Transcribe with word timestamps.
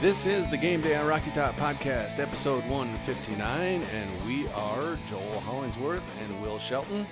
This 0.00 0.24
is 0.24 0.48
the 0.48 0.56
Game 0.56 0.80
Day 0.80 0.96
on 0.96 1.06
Rocky 1.06 1.30
Top 1.32 1.54
podcast, 1.56 2.20
episode 2.20 2.64
159, 2.70 3.82
and 3.82 4.26
we 4.26 4.48
are 4.54 4.96
Joel 5.10 5.40
Hollingsworth 5.40 6.02
and 6.22 6.42
Will 6.42 6.58
Shelton. 6.58 7.06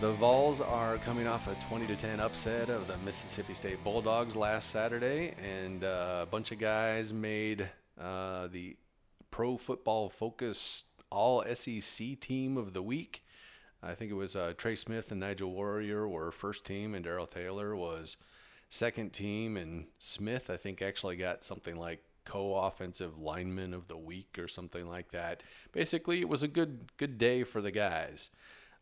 The 0.00 0.12
Vols 0.12 0.62
are 0.62 0.96
coming 0.96 1.26
off 1.26 1.46
a 1.46 1.54
20 1.66 1.84
to 1.88 1.96
10 1.96 2.18
upset 2.18 2.70
of 2.70 2.86
the 2.86 2.96
Mississippi 3.04 3.52
State 3.52 3.84
Bulldogs 3.84 4.34
last 4.34 4.70
Saturday, 4.70 5.34
and 5.42 5.84
uh, 5.84 6.20
a 6.22 6.26
bunch 6.26 6.52
of 6.52 6.58
guys 6.58 7.12
made 7.12 7.68
uh, 8.00 8.46
the 8.46 8.78
Pro 9.30 9.58
Football 9.58 10.08
Focus 10.08 10.84
All 11.10 11.44
SEC 11.52 12.18
Team 12.18 12.56
of 12.56 12.72
the 12.72 12.82
Week. 12.82 13.22
I 13.82 13.92
think 13.94 14.10
it 14.10 14.14
was 14.14 14.36
uh, 14.36 14.54
Trey 14.56 14.74
Smith 14.74 15.10
and 15.10 15.20
Nigel 15.20 15.52
Warrior 15.52 16.08
were 16.08 16.32
first 16.32 16.64
team, 16.64 16.94
and 16.94 17.04
Darrell 17.04 17.26
Taylor 17.26 17.76
was 17.76 18.16
second 18.70 19.12
team, 19.12 19.56
and 19.56 19.86
Smith 19.98 20.48
I 20.48 20.56
think 20.56 20.80
actually 20.80 21.16
got 21.16 21.44
something 21.44 21.76
like 21.76 22.02
co-offensive 22.24 23.18
lineman 23.18 23.74
of 23.74 23.88
the 23.88 23.96
week 23.96 24.38
or 24.38 24.46
something 24.46 24.88
like 24.88 25.10
that. 25.10 25.42
Basically, 25.72 26.20
it 26.20 26.28
was 26.28 26.42
a 26.42 26.48
good 26.48 26.90
good 26.96 27.18
day 27.18 27.44
for 27.44 27.60
the 27.60 27.70
guys. 27.72 28.30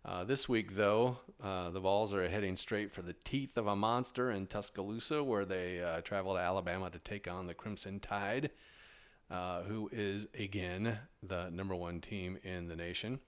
Uh, 0.05 0.25
this 0.25 0.49
week, 0.49 0.77
though, 0.77 1.19
uh, 1.43 1.71
the 1.71 1.81
Vols 1.81 2.15
are 2.15 2.29
heading 2.29 2.57
straight 2.57 2.93
for 2.93 3.03
the 3.03 3.17
teeth 3.25 3.57
of 3.57 3.67
a 3.67 3.75
monster 3.75 4.31
in 4.31 4.47
Tuscaloosa, 4.47 5.25
where 5.25 5.45
they 5.45 5.83
uh, 5.83 6.01
travel 6.03 6.35
to 6.35 6.41
Alabama 6.41 6.89
to 6.91 6.99
take 6.99 7.29
on 7.29 7.47
the 7.47 7.55
Crimson 7.55 7.99
Tide, 7.99 8.51
uh, 9.31 9.63
who 9.63 9.91
is 9.93 10.29
again 10.39 10.99
the 11.23 11.51
number 11.51 11.75
one 11.75 12.01
team 12.01 12.39
in 12.45 12.69
the 12.69 12.77
nation. 12.77 13.21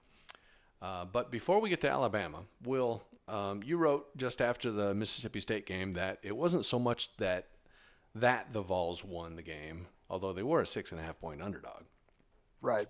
Uh, 0.81 1.05
but 1.05 1.31
before 1.31 1.61
we 1.61 1.69
get 1.69 1.81
to 1.81 1.89
Alabama, 1.89 2.39
Will, 2.63 3.03
um, 3.27 3.61
you 3.63 3.77
wrote 3.77 4.15
just 4.17 4.41
after 4.41 4.71
the 4.71 4.93
Mississippi 4.93 5.39
State 5.39 5.65
game 5.65 5.93
that 5.93 6.19
it 6.23 6.35
wasn't 6.35 6.65
so 6.65 6.79
much 6.79 7.15
that 7.17 7.47
that 8.15 8.51
the 8.51 8.61
Vols 8.61 9.05
won 9.05 9.35
the 9.35 9.41
game, 9.41 9.87
although 10.09 10.33
they 10.33 10.43
were 10.43 10.61
a 10.61 10.67
six 10.67 10.91
and 10.91 10.99
a 10.99 11.03
half 11.03 11.19
point 11.19 11.41
underdog. 11.41 11.83
Right. 12.61 12.85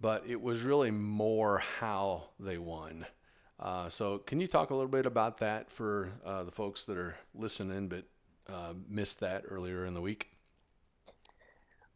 But 0.00 0.24
it 0.26 0.40
was 0.40 0.62
really 0.62 0.90
more 0.90 1.58
how 1.58 2.30
they 2.40 2.58
won. 2.58 3.06
Uh, 3.60 3.88
so, 3.88 4.18
can 4.18 4.40
you 4.40 4.46
talk 4.46 4.70
a 4.70 4.74
little 4.74 4.90
bit 4.90 5.06
about 5.06 5.38
that 5.38 5.70
for 5.70 6.12
uh, 6.24 6.44
the 6.44 6.50
folks 6.50 6.84
that 6.84 6.96
are 6.96 7.16
listening 7.34 7.88
but 7.88 8.04
uh, 8.48 8.74
missed 8.88 9.20
that 9.20 9.42
earlier 9.48 9.84
in 9.84 9.94
the 9.94 10.00
week? 10.00 10.30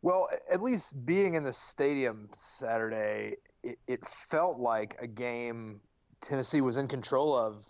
Well, 0.02 0.28
at 0.50 0.60
least 0.60 1.06
being 1.06 1.34
in 1.34 1.44
the 1.44 1.52
stadium 1.52 2.28
Saturday, 2.34 3.36
it, 3.62 3.78
it 3.86 4.04
felt 4.04 4.58
like 4.58 4.96
a 5.00 5.06
game 5.06 5.80
Tennessee 6.20 6.60
was 6.60 6.76
in 6.76 6.88
control 6.88 7.36
of 7.36 7.64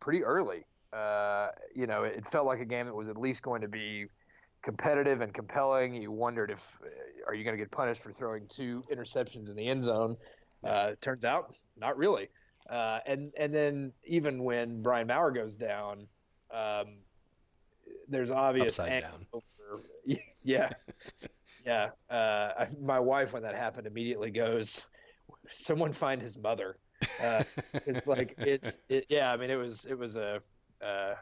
pretty 0.00 0.24
early. 0.24 0.64
Uh, 0.92 1.48
you 1.74 1.86
know, 1.86 2.02
it 2.02 2.26
felt 2.26 2.46
like 2.46 2.60
a 2.60 2.64
game 2.64 2.86
that 2.86 2.94
was 2.94 3.08
at 3.08 3.16
least 3.16 3.42
going 3.42 3.62
to 3.62 3.68
be 3.68 4.06
competitive 4.62 5.20
and 5.20 5.32
compelling. 5.32 5.94
You 5.94 6.10
wondered 6.10 6.50
if 6.50 6.78
uh, 6.82 6.88
are 7.26 7.34
you 7.34 7.44
going 7.44 7.56
to 7.56 7.62
get 7.62 7.70
punished 7.70 8.02
for 8.02 8.12
throwing 8.12 8.46
two 8.48 8.84
interceptions 8.92 9.48
in 9.48 9.56
the 9.56 9.66
end 9.66 9.82
zone. 9.82 10.16
Uh, 10.62 10.92
turns 11.00 11.24
out, 11.24 11.54
not 11.76 11.96
really. 11.96 12.28
Uh, 12.68 13.00
and 13.06 13.32
and 13.36 13.52
then 13.52 13.92
even 14.04 14.44
when 14.44 14.82
Brian 14.82 15.06
Maurer 15.06 15.32
goes 15.32 15.56
down, 15.56 16.06
um, 16.52 16.98
there's 18.08 18.30
obvious 18.30 18.78
Upside 18.78 19.02
down. 19.02 19.26
Over, 19.32 19.82
yeah, 20.42 20.70
yeah. 21.66 21.90
Uh, 22.08 22.66
my 22.80 23.00
wife, 23.00 23.32
when 23.32 23.42
that 23.42 23.56
happened, 23.56 23.86
immediately 23.86 24.30
goes, 24.30 24.86
"Someone 25.52 25.92
find 25.92 26.20
his 26.22 26.36
mother." 26.38 26.78
Uh, 27.18 27.44
it's 27.86 28.06
like 28.06 28.38
it's 28.42 28.78
it, 28.88 29.06
yeah. 29.08 29.32
I 29.32 29.36
mean, 29.36 29.50
it 29.50 29.56
was 29.56 29.84
it 29.84 29.98
was 29.98 30.16
a. 30.16 30.42
Uh, 30.80 31.14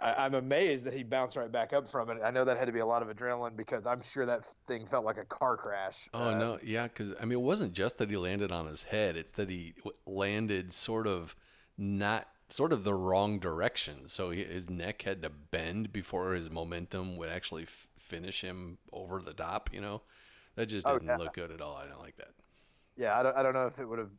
I, 0.00 0.24
I'm 0.24 0.34
amazed 0.34 0.84
that 0.86 0.94
he 0.94 1.02
bounced 1.02 1.36
right 1.36 1.50
back 1.50 1.72
up 1.72 1.88
from 1.88 2.10
it. 2.10 2.18
I 2.22 2.30
know 2.30 2.44
that 2.44 2.58
had 2.58 2.66
to 2.66 2.72
be 2.72 2.80
a 2.80 2.86
lot 2.86 3.02
of 3.02 3.08
adrenaline 3.14 3.56
because 3.56 3.86
I'm 3.86 4.02
sure 4.02 4.26
that 4.26 4.44
thing 4.66 4.86
felt 4.86 5.04
like 5.04 5.18
a 5.18 5.24
car 5.24 5.56
crash. 5.56 6.08
Oh 6.14 6.30
Uh, 6.30 6.34
no, 6.34 6.58
yeah, 6.62 6.84
because 6.88 7.14
I 7.20 7.24
mean, 7.24 7.38
it 7.38 7.42
wasn't 7.42 7.72
just 7.72 7.96
that 7.98 8.10
he 8.10 8.16
landed 8.16 8.52
on 8.52 8.66
his 8.66 8.84
head; 8.84 9.16
it's 9.16 9.32
that 9.32 9.48
he 9.48 9.74
landed 10.06 10.72
sort 10.72 11.06
of 11.06 11.34
not 11.78 12.28
sort 12.50 12.72
of 12.72 12.84
the 12.84 12.94
wrong 12.94 13.38
direction. 13.38 14.08
So 14.08 14.30
he, 14.30 14.44
his 14.44 14.68
neck 14.68 15.02
had 15.02 15.22
to 15.22 15.30
bend 15.30 15.90
before 15.92 16.34
his 16.34 16.50
momentum 16.50 17.16
would 17.16 17.30
actually 17.30 17.62
f- 17.62 17.88
finish 17.98 18.42
him 18.42 18.76
over 18.92 19.22
the 19.22 19.32
top. 19.32 19.70
You 19.72 19.80
know, 19.80 20.02
that 20.56 20.66
just 20.66 20.86
Oh, 20.86 20.98
didn't 20.98 21.06
yeah. 21.06 21.16
look 21.16 21.32
good 21.32 21.50
at 21.50 21.62
all. 21.62 21.76
I 21.76 21.84
didn't 21.84 22.00
like 22.00 22.16
that. 22.16 22.34
Yeah, 22.96 23.18
I 23.18 23.22
don't, 23.22 23.36
I 23.36 23.42
don't 23.42 23.54
know 23.54 23.66
if 23.66 23.78
it 23.78 23.86
would 23.86 23.98
have 23.98 24.10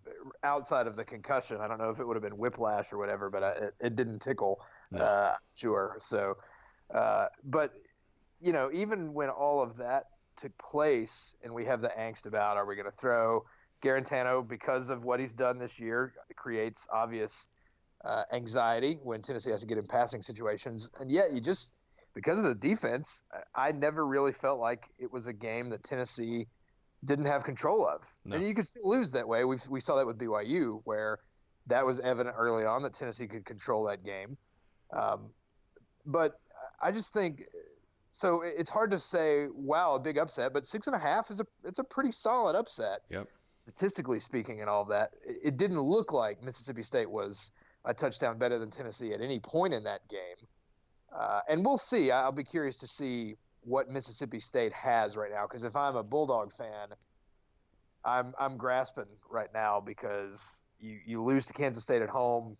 outside 0.43 0.87
of 0.87 0.95
the 0.95 1.05
concussion. 1.05 1.57
I 1.61 1.67
don't 1.67 1.77
know 1.77 1.89
if 1.89 1.99
it 1.99 2.07
would 2.07 2.15
have 2.15 2.23
been 2.23 2.37
whiplash 2.37 2.91
or 2.91 2.97
whatever, 2.97 3.29
but 3.29 3.43
I, 3.43 3.49
it, 3.51 3.73
it 3.79 3.95
didn't 3.95 4.19
tickle. 4.19 4.59
No. 4.91 4.99
Uh, 4.99 5.35
sure. 5.53 5.97
So, 5.99 6.35
uh, 6.93 7.27
but 7.43 7.71
you 8.41 8.51
know, 8.51 8.71
even 8.73 9.13
when 9.13 9.29
all 9.29 9.61
of 9.61 9.77
that 9.77 10.05
took 10.35 10.57
place, 10.57 11.35
and 11.43 11.53
we 11.53 11.65
have 11.65 11.81
the 11.81 11.91
angst 11.97 12.25
about 12.25 12.57
are 12.57 12.65
we 12.65 12.75
going 12.75 12.89
to 12.89 12.97
throw 12.97 13.45
Guarantano 13.83 14.47
because 14.47 14.89
of 14.89 15.03
what 15.03 15.19
he's 15.19 15.33
done 15.33 15.59
this 15.59 15.79
year, 15.79 16.13
creates 16.35 16.87
obvious 16.91 17.47
uh, 18.03 18.23
anxiety 18.33 18.97
when 19.03 19.21
Tennessee 19.21 19.51
has 19.51 19.61
to 19.61 19.67
get 19.67 19.77
in 19.77 19.85
passing 19.85 20.21
situations, 20.21 20.89
and 20.99 21.11
yet 21.11 21.31
you 21.31 21.39
just 21.39 21.75
because 22.15 22.37
of 22.39 22.45
the 22.45 22.55
defense, 22.55 23.23
I 23.55 23.69
I 23.69 23.71
never 23.71 24.05
really 24.05 24.33
felt 24.33 24.59
like 24.59 24.89
it 24.97 25.11
was 25.11 25.27
a 25.27 25.33
game 25.33 25.69
that 25.69 25.83
Tennessee 25.83 26.47
didn't 27.03 27.25
have 27.25 27.43
control 27.43 27.87
of. 27.87 28.07
No. 28.25 28.35
And 28.35 28.45
you 28.45 28.53
could 28.53 28.65
still 28.65 28.87
lose 28.87 29.11
that 29.11 29.27
way. 29.27 29.43
We 29.45 29.57
we 29.69 29.79
saw 29.79 29.95
that 29.97 30.05
with 30.07 30.17
BYU 30.17 30.81
where 30.85 31.19
that 31.67 31.85
was 31.85 31.99
evident 31.99 32.35
early 32.37 32.65
on 32.65 32.83
that 32.83 32.93
Tennessee 32.93 33.27
could 33.27 33.45
control 33.45 33.85
that 33.85 34.03
game. 34.03 34.37
Um, 34.91 35.29
but 36.05 36.33
I 36.81 36.91
just 36.91 37.13
think 37.13 37.43
so. 38.09 38.41
It's 38.43 38.69
hard 38.69 38.91
to 38.91 38.99
say, 38.99 39.47
wow, 39.53 39.95
a 39.95 39.99
big 39.99 40.17
upset, 40.17 40.53
but 40.53 40.65
six 40.65 40.87
and 40.87 40.95
a 40.95 40.99
half 40.99 41.31
is 41.31 41.39
a 41.39 41.45
it's 41.63 41.79
a 41.79 41.83
pretty 41.83 42.11
solid 42.11 42.55
upset 42.55 42.99
Yep. 43.09 43.27
statistically 43.49 44.19
speaking, 44.19 44.61
and 44.61 44.69
all 44.69 44.81
of 44.81 44.89
that. 44.89 45.11
It 45.25 45.37
it 45.43 45.57
didn't 45.57 45.81
look 45.81 46.13
like 46.13 46.43
Mississippi 46.43 46.83
State 46.83 47.09
was 47.09 47.51
a 47.85 47.93
touchdown 47.93 48.37
better 48.37 48.57
than 48.59 48.69
Tennessee 48.71 49.13
at 49.13 49.21
any 49.21 49.39
point 49.39 49.73
in 49.73 49.83
that 49.83 50.07
game. 50.09 50.47
Uh, 51.13 51.41
and 51.49 51.65
we'll 51.65 51.77
see. 51.77 52.11
I'll 52.11 52.31
be 52.31 52.43
curious 52.43 52.77
to 52.79 52.87
see 52.87 53.35
what 53.65 53.89
Mississippi 53.89 54.39
State 54.39 54.73
has 54.73 55.15
right 55.15 55.31
now 55.31 55.45
because 55.47 55.63
if 55.63 55.75
I'm 55.75 55.95
a 55.95 56.03
Bulldog 56.03 56.51
fan, 56.53 56.89
I'm 58.05 58.33
I'm 58.39 58.57
grasping 58.57 59.05
right 59.29 59.49
now 59.53 59.79
because 59.79 60.61
you 60.79 60.99
you 61.05 61.23
lose 61.23 61.47
to 61.47 61.53
Kansas 61.53 61.83
State 61.83 62.01
at 62.01 62.09
home. 62.09 62.57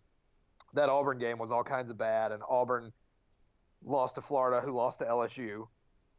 That 0.74 0.88
Auburn 0.88 1.18
game 1.18 1.38
was 1.38 1.50
all 1.50 1.62
kinds 1.62 1.90
of 1.90 1.98
bad, 1.98 2.32
and 2.32 2.42
Auburn 2.48 2.92
lost 3.84 4.16
to 4.16 4.22
Florida, 4.22 4.60
who 4.60 4.72
lost 4.72 5.00
to 5.00 5.04
LSU. 5.04 5.68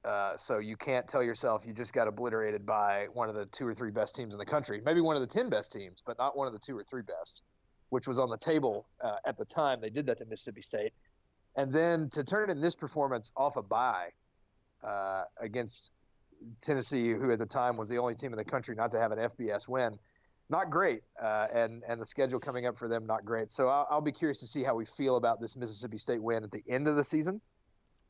Uh, 0.04 0.38
so 0.38 0.60
you 0.60 0.78
can't 0.78 1.08
tell 1.08 1.24
yourself 1.24 1.66
you 1.66 1.74
just 1.74 1.92
got 1.92 2.08
obliterated 2.08 2.64
by 2.64 3.08
one 3.14 3.28
of 3.28 3.34
the 3.34 3.48
two 3.48 3.68
or 3.68 3.74
three 3.74 3.90
best 3.90 4.16
teams 4.16 4.34
in 4.34 4.38
the 4.38 4.46
country, 4.46 4.80
maybe 4.86 5.02
one 5.02 5.16
of 5.16 5.22
the 5.22 5.28
ten 5.28 5.50
best 5.50 5.72
teams, 5.72 6.04
but 6.06 6.18
not 6.20 6.38
one 6.38 6.46
of 6.46 6.54
the 6.54 6.60
two 6.60 6.78
or 6.78 6.84
three 6.84 7.02
best, 7.02 7.42
which 7.90 8.08
was 8.08 8.20
on 8.20 8.30
the 8.30 8.38
table 8.38 8.88
uh, 9.02 9.16
at 9.26 9.36
the 9.36 9.46
time 9.46 9.82
they 9.82 9.90
did 9.90 10.06
that 10.06 10.20
to 10.20 10.26
Mississippi 10.26 10.62
State. 10.62 10.94
And 11.56 11.74
then 11.74 12.10
to 12.12 12.24
turn 12.24 12.52
in 12.52 12.62
this 12.62 12.76
performance 12.76 13.34
off 13.36 13.56
a 13.56 13.64
bye 13.64 14.10
uh, 14.86 15.24
against 15.40 15.92
Tennessee, 16.62 17.10
who 17.10 17.32
at 17.32 17.40
the 17.40 17.46
time 17.46 17.78
was 17.78 17.90
the 17.90 17.98
only 17.98 18.16
team 18.16 18.32
in 18.32 18.38
the 18.38 18.46
country 18.46 18.76
not 18.76 18.92
to 18.92 19.00
have 19.00 19.12
an 19.12 19.20
FBS 19.20 19.68
win, 19.68 19.98
not 20.50 20.70
great. 20.70 21.02
Uh, 21.22 21.48
and 21.54 21.84
and 21.88 22.02
the 22.02 22.06
schedule 22.06 22.40
coming 22.40 22.66
up 22.66 22.78
for 22.78 22.88
them, 22.88 23.06
not 23.06 23.26
great. 23.26 23.52
So 23.52 23.68
I'll, 23.68 23.88
I'll 23.90 24.02
be 24.02 24.12
curious 24.12 24.40
to 24.42 24.48
see 24.48 24.64
how 24.64 24.76
we 24.76 24.86
feel 24.86 25.16
about 25.16 25.42
this 25.42 25.56
Mississippi 25.56 25.98
State 25.98 26.22
win 26.22 26.44
at 26.44 26.52
the 26.52 26.64
end 26.68 26.88
of 26.88 26.96
the 26.96 27.04
season. 27.04 27.42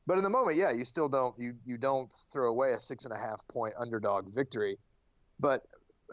But 0.07 0.17
in 0.17 0.23
the 0.23 0.29
moment, 0.29 0.57
yeah, 0.57 0.71
you 0.71 0.85
still 0.85 1.09
don't 1.09 1.37
you 1.39 1.55
you 1.65 1.77
don't 1.77 2.13
throw 2.31 2.49
away 2.49 2.73
a 2.73 2.79
six 2.79 3.05
and 3.05 3.13
a 3.13 3.17
half 3.17 3.47
point 3.47 3.73
underdog 3.77 4.33
victory. 4.33 4.77
But 5.39 5.63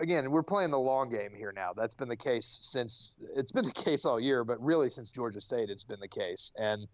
again, 0.00 0.30
we're 0.30 0.42
playing 0.42 0.70
the 0.70 0.78
long 0.78 1.10
game 1.10 1.32
here 1.36 1.52
now. 1.54 1.72
That's 1.74 1.94
been 1.94 2.08
the 2.08 2.16
case 2.16 2.58
since 2.62 3.12
it's 3.34 3.52
been 3.52 3.64
the 3.64 3.72
case 3.84 4.04
all 4.04 4.20
year, 4.20 4.44
but 4.44 4.62
really 4.62 4.90
since 4.90 5.10
Georgia 5.10 5.40
State, 5.40 5.70
it's 5.70 5.84
been 5.84 6.00
the 6.00 6.08
case. 6.08 6.52
And 6.56 6.86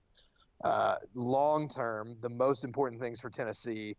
uh, 0.64 0.96
long 1.14 1.68
term, 1.68 2.16
the 2.20 2.28
most 2.28 2.64
important 2.64 3.00
things 3.00 3.20
for 3.20 3.30
Tennessee: 3.30 3.96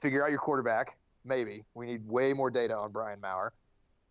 figure 0.00 0.24
out 0.24 0.30
your 0.30 0.40
quarterback. 0.40 0.98
Maybe 1.24 1.64
we 1.74 1.86
need 1.86 2.06
way 2.06 2.32
more 2.32 2.50
data 2.50 2.76
on 2.76 2.92
Brian 2.92 3.20
Maurer, 3.20 3.52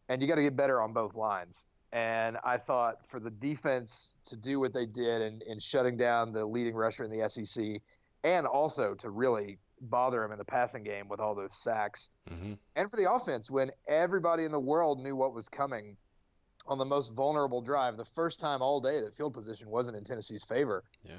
and 0.07 0.21
you 0.21 0.27
got 0.27 0.35
to 0.35 0.43
get 0.43 0.55
better 0.55 0.81
on 0.81 0.93
both 0.93 1.15
lines. 1.15 1.65
And 1.91 2.37
I 2.43 2.57
thought 2.57 3.07
for 3.07 3.19
the 3.19 3.31
defense 3.31 4.13
to 4.25 4.35
do 4.35 4.59
what 4.59 4.73
they 4.73 4.85
did 4.85 5.23
in, 5.23 5.41
in 5.47 5.59
shutting 5.59 5.97
down 5.97 6.31
the 6.31 6.45
leading 6.45 6.75
rusher 6.75 7.03
in 7.03 7.09
the 7.09 7.27
SEC, 7.27 7.81
and 8.23 8.45
also 8.45 8.93
to 8.95 9.09
really 9.09 9.57
bother 9.81 10.23
him 10.23 10.31
in 10.31 10.37
the 10.37 10.45
passing 10.45 10.83
game 10.83 11.07
with 11.07 11.19
all 11.19 11.33
those 11.33 11.55
sacks, 11.55 12.09
hmm 12.27 12.53
and 12.75 12.89
for 12.89 12.95
the 12.97 13.11
offense 13.11 13.49
when 13.49 13.71
everybody 13.87 14.45
in 14.45 14.51
the 14.51 14.59
world 14.59 15.01
knew 15.01 15.15
what 15.15 15.33
was 15.33 15.49
coming 15.49 15.97
on 16.67 16.77
the 16.77 16.85
most 16.85 17.11
vulnerable 17.13 17.61
drive, 17.61 17.97
the 17.97 18.05
first 18.05 18.39
time 18.39 18.61
all 18.61 18.79
day 18.79 19.01
that 19.01 19.13
field 19.13 19.33
position 19.33 19.69
wasn't 19.69 19.97
in 19.97 20.03
Tennessee's 20.03 20.43
favor. 20.43 20.83
Yeah. 21.03 21.15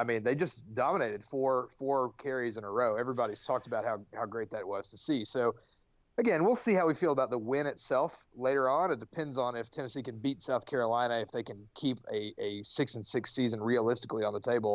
I 0.00 0.04
mean, 0.04 0.22
they 0.24 0.34
just 0.34 0.56
dominated 0.74 1.22
four 1.22 1.68
four 1.78 2.12
carries 2.24 2.56
in 2.58 2.64
a 2.64 2.70
row. 2.70 2.96
Everybody's 2.96 3.44
talked 3.44 3.66
about 3.66 3.84
how, 3.84 3.96
how 4.14 4.26
great 4.26 4.50
that 4.50 4.66
was 4.66 4.88
to 4.92 4.96
see. 4.96 5.24
So 5.24 5.54
again, 6.18 6.44
we'll 6.44 6.62
see 6.66 6.74
how 6.78 6.86
we 6.86 6.94
feel 6.94 7.12
about 7.12 7.30
the 7.30 7.42
win 7.52 7.66
itself 7.66 8.12
later 8.34 8.68
on. 8.68 8.90
It 8.90 9.00
depends 9.00 9.36
on 9.38 9.56
if 9.56 9.70
Tennessee 9.70 10.02
can 10.02 10.18
beat 10.18 10.42
South 10.42 10.64
Carolina, 10.64 11.20
if 11.20 11.30
they 11.30 11.42
can 11.42 11.58
keep 11.74 11.98
a, 12.12 12.20
a 12.38 12.62
six 12.64 12.94
and 12.96 13.04
six 13.04 13.24
season 13.38 13.58
realistically 13.72 14.24
on 14.24 14.32
the 14.32 14.44
table. 14.52 14.74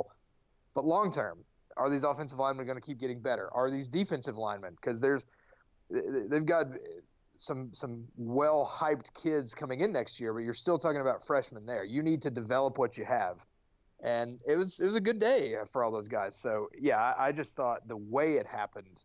But 0.76 0.86
long 0.86 1.12
term, 1.12 1.38
Are 1.78 1.90
these 1.90 2.04
offensive 2.04 2.40
linemen 2.40 2.66
going 2.66 2.80
to 2.80 2.86
keep 2.86 3.00
getting 3.00 3.22
better? 3.22 3.50
Are 3.54 3.70
these 3.70 3.88
defensive 3.88 4.38
linemen? 4.38 4.76
Because 4.76 5.02
there's 5.02 5.26
they've 5.90 6.46
got 6.46 6.68
some 7.38 7.74
some 7.74 8.06
well 8.16 8.66
hyped 8.66 9.14
kids 9.14 9.54
coming 9.54 9.82
in 9.82 9.92
next 9.92 10.22
year, 10.22 10.34
but 10.34 10.40
you're 10.40 10.54
still 10.54 10.78
talking 10.78 11.02
about 11.02 11.26
freshmen 11.26 11.66
there. 11.66 11.84
You 11.84 12.02
need 12.02 12.22
to 12.22 12.30
develop 12.30 12.78
what 12.78 12.98
you 12.98 13.06
have, 13.06 13.46
and 14.06 14.40
it 14.48 14.56
was 14.56 14.80
it 14.80 14.86
was 14.86 14.96
a 14.96 15.02
good 15.02 15.20
day 15.20 15.56
for 15.72 15.84
all 15.84 15.92
those 15.92 16.08
guys. 16.08 16.36
So 16.36 16.70
yeah, 16.80 16.98
I, 17.00 17.28
I 17.28 17.32
just 17.32 17.56
thought 17.56 17.88
the 17.88 17.98
way 17.98 18.34
it 18.34 18.46
happened, 18.46 19.04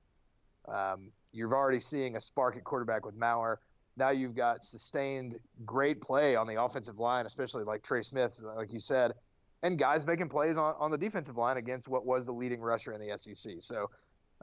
um, 0.69 1.11
you're 1.33 1.53
already 1.55 1.81
seeing 1.81 2.17
a 2.17 2.21
spark 2.21 2.57
at 2.57 2.65
quarterback 2.65 3.07
with 3.07 3.17
Maurer. 3.17 3.61
Now 3.97 4.11
you've 4.11 4.37
got 4.37 4.63
sustained 4.63 5.39
great 5.65 6.01
play 6.03 6.37
on 6.37 6.47
the 6.47 6.63
offensive 6.63 6.99
line, 6.99 7.25
especially 7.25 7.65
like 7.65 7.83
Trey 7.83 8.03
Smith, 8.03 8.39
like 8.43 8.73
you 8.73 8.79
said, 8.79 9.15
and 9.63 9.79
guys 9.79 10.07
making 10.07 10.29
plays 10.29 10.59
on, 10.59 10.75
on 10.79 10.91
the 10.91 10.99
defensive 10.99 11.37
line 11.37 11.57
against 11.57 11.89
what 11.89 12.05
was 12.05 12.27
the 12.27 12.33
leading 12.33 12.61
rusher 12.61 12.93
in 12.93 13.01
the 13.01 13.17
SEC. 13.17 13.55
So 13.61 13.91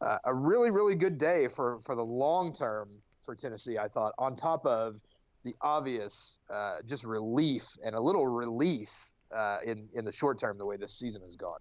uh, 0.01 0.17
a 0.25 0.33
really 0.33 0.71
really 0.71 0.95
good 0.95 1.19
day 1.19 1.47
for 1.47 1.79
for 1.81 1.95
the 1.95 2.03
long 2.03 2.51
term 2.51 2.89
for 3.21 3.35
Tennessee. 3.35 3.77
I 3.77 3.87
thought 3.87 4.13
on 4.17 4.33
top 4.33 4.65
of 4.65 5.03
the 5.43 5.55
obvious 5.61 6.39
uh, 6.51 6.77
just 6.87 7.03
relief 7.03 7.77
and 7.83 7.93
a 7.93 7.99
little 8.01 8.25
release 8.25 9.13
uh, 9.33 9.59
in 9.65 9.87
in 9.93 10.05
the 10.05 10.11
short 10.11 10.37
term 10.39 10.57
the 10.57 10.65
way 10.65 10.77
this 10.77 10.93
season 10.93 11.21
has 11.21 11.35
gone. 11.35 11.59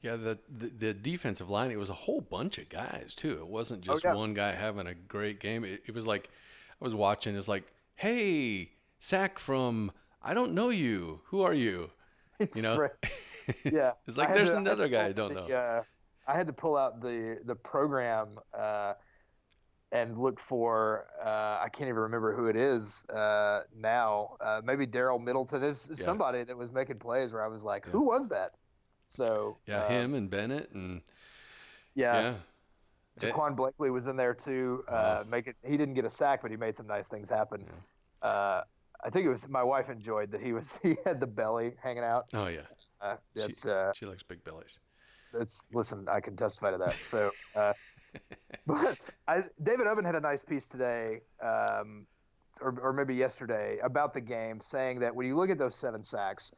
Yeah, 0.00 0.16
the, 0.16 0.38
the, 0.54 0.66
the 0.66 0.92
defensive 0.92 1.48
line 1.48 1.70
it 1.70 1.78
was 1.78 1.88
a 1.88 1.94
whole 1.94 2.20
bunch 2.20 2.58
of 2.58 2.68
guys 2.68 3.14
too. 3.14 3.38
It 3.38 3.46
wasn't 3.46 3.88
oh, 3.88 3.94
just 3.94 4.04
oh, 4.04 4.10
yeah. 4.10 4.14
one 4.14 4.34
guy 4.34 4.52
having 4.52 4.86
a 4.86 4.94
great 4.94 5.40
game. 5.40 5.64
It, 5.64 5.82
it 5.86 5.94
was 5.94 6.06
like 6.06 6.28
I 6.80 6.84
was 6.84 6.94
watching. 6.94 7.36
It's 7.36 7.48
like, 7.48 7.64
hey, 7.94 8.72
sack 8.98 9.38
from 9.38 9.92
I 10.22 10.34
don't 10.34 10.52
know 10.52 10.68
you. 10.68 11.20
Who 11.26 11.42
are 11.42 11.54
you? 11.54 11.90
you 12.54 12.62
know, 12.62 12.76
right. 12.76 12.90
yeah. 13.64 13.92
it's 14.06 14.18
like 14.18 14.34
there's 14.34 14.50
to, 14.50 14.58
another 14.58 14.88
guy 14.88 15.06
I 15.06 15.12
don't 15.12 15.34
know. 15.34 15.46
Yeah, 15.48 15.82
I 16.26 16.34
had 16.34 16.46
to 16.48 16.52
pull 16.52 16.76
out 16.76 17.00
the 17.00 17.38
the 17.44 17.54
program 17.54 18.38
uh, 18.52 18.94
and 19.94 20.18
look 20.18 20.40
for 20.40 21.06
uh, 21.22 21.60
I 21.62 21.68
can't 21.72 21.88
even 21.88 22.00
remember 22.00 22.34
who 22.34 22.46
it 22.46 22.56
is 22.56 23.06
uh, 23.06 23.60
now. 23.74 24.36
Uh, 24.40 24.60
maybe 24.64 24.86
Darel 24.86 25.22
Middleton 25.22 25.62
is 25.62 25.88
yeah. 25.88 25.94
somebody 25.94 26.42
that 26.42 26.56
was 26.56 26.72
making 26.72 26.98
plays 26.98 27.32
where 27.32 27.44
I 27.44 27.46
was 27.46 27.62
like, 27.62 27.86
yeah. 27.86 27.92
who 27.92 28.00
was 28.02 28.28
that? 28.30 28.54
So 29.06 29.56
yeah, 29.66 29.82
uh, 29.82 29.88
him 29.88 30.14
and 30.14 30.28
Bennett 30.28 30.70
and 30.72 31.00
yeah. 31.94 32.20
yeah. 32.20 32.34
Ja'Quain 33.30 33.54
Blakely 33.54 33.90
was 33.90 34.08
in 34.08 34.16
there 34.16 34.34
too. 34.34 34.82
Uh, 34.88 35.22
oh. 35.22 35.30
Make 35.30 35.46
it. 35.46 35.56
He 35.64 35.76
didn't 35.76 35.94
get 35.94 36.04
a 36.04 36.10
sack, 36.10 36.42
but 36.42 36.50
he 36.50 36.56
made 36.56 36.76
some 36.76 36.88
nice 36.88 37.08
things 37.08 37.30
happen. 37.30 37.64
Uh, 38.20 38.62
I 39.04 39.10
think 39.10 39.24
it 39.26 39.28
was 39.28 39.48
my 39.48 39.62
wife 39.62 39.90
enjoyed 39.90 40.32
that 40.32 40.42
he 40.42 40.52
was 40.52 40.76
he 40.82 40.96
had 41.04 41.20
the 41.20 41.28
belly 41.28 41.74
hanging 41.80 42.02
out. 42.02 42.26
Oh 42.34 42.48
yeah, 42.48 42.62
that's 43.00 43.62
she, 43.62 44.00
she 44.00 44.06
likes 44.06 44.24
big 44.24 44.42
bellies 44.42 44.80
that's 45.36 45.68
listen. 45.72 46.06
I 46.08 46.20
can 46.20 46.36
testify 46.36 46.70
to 46.70 46.78
that. 46.78 47.04
So, 47.04 47.30
uh, 47.56 47.72
but 48.66 49.08
I, 49.26 49.44
David 49.62 49.86
Ubben 49.86 50.04
had 50.04 50.14
a 50.14 50.20
nice 50.20 50.42
piece 50.42 50.68
today, 50.68 51.20
um, 51.42 52.06
or, 52.60 52.78
or 52.80 52.92
maybe 52.92 53.14
yesterday, 53.14 53.78
about 53.82 54.14
the 54.14 54.20
game, 54.20 54.60
saying 54.60 55.00
that 55.00 55.14
when 55.14 55.26
you 55.26 55.36
look 55.36 55.50
at 55.50 55.58
those 55.58 55.76
seven 55.76 56.02
sacks, 56.02 56.52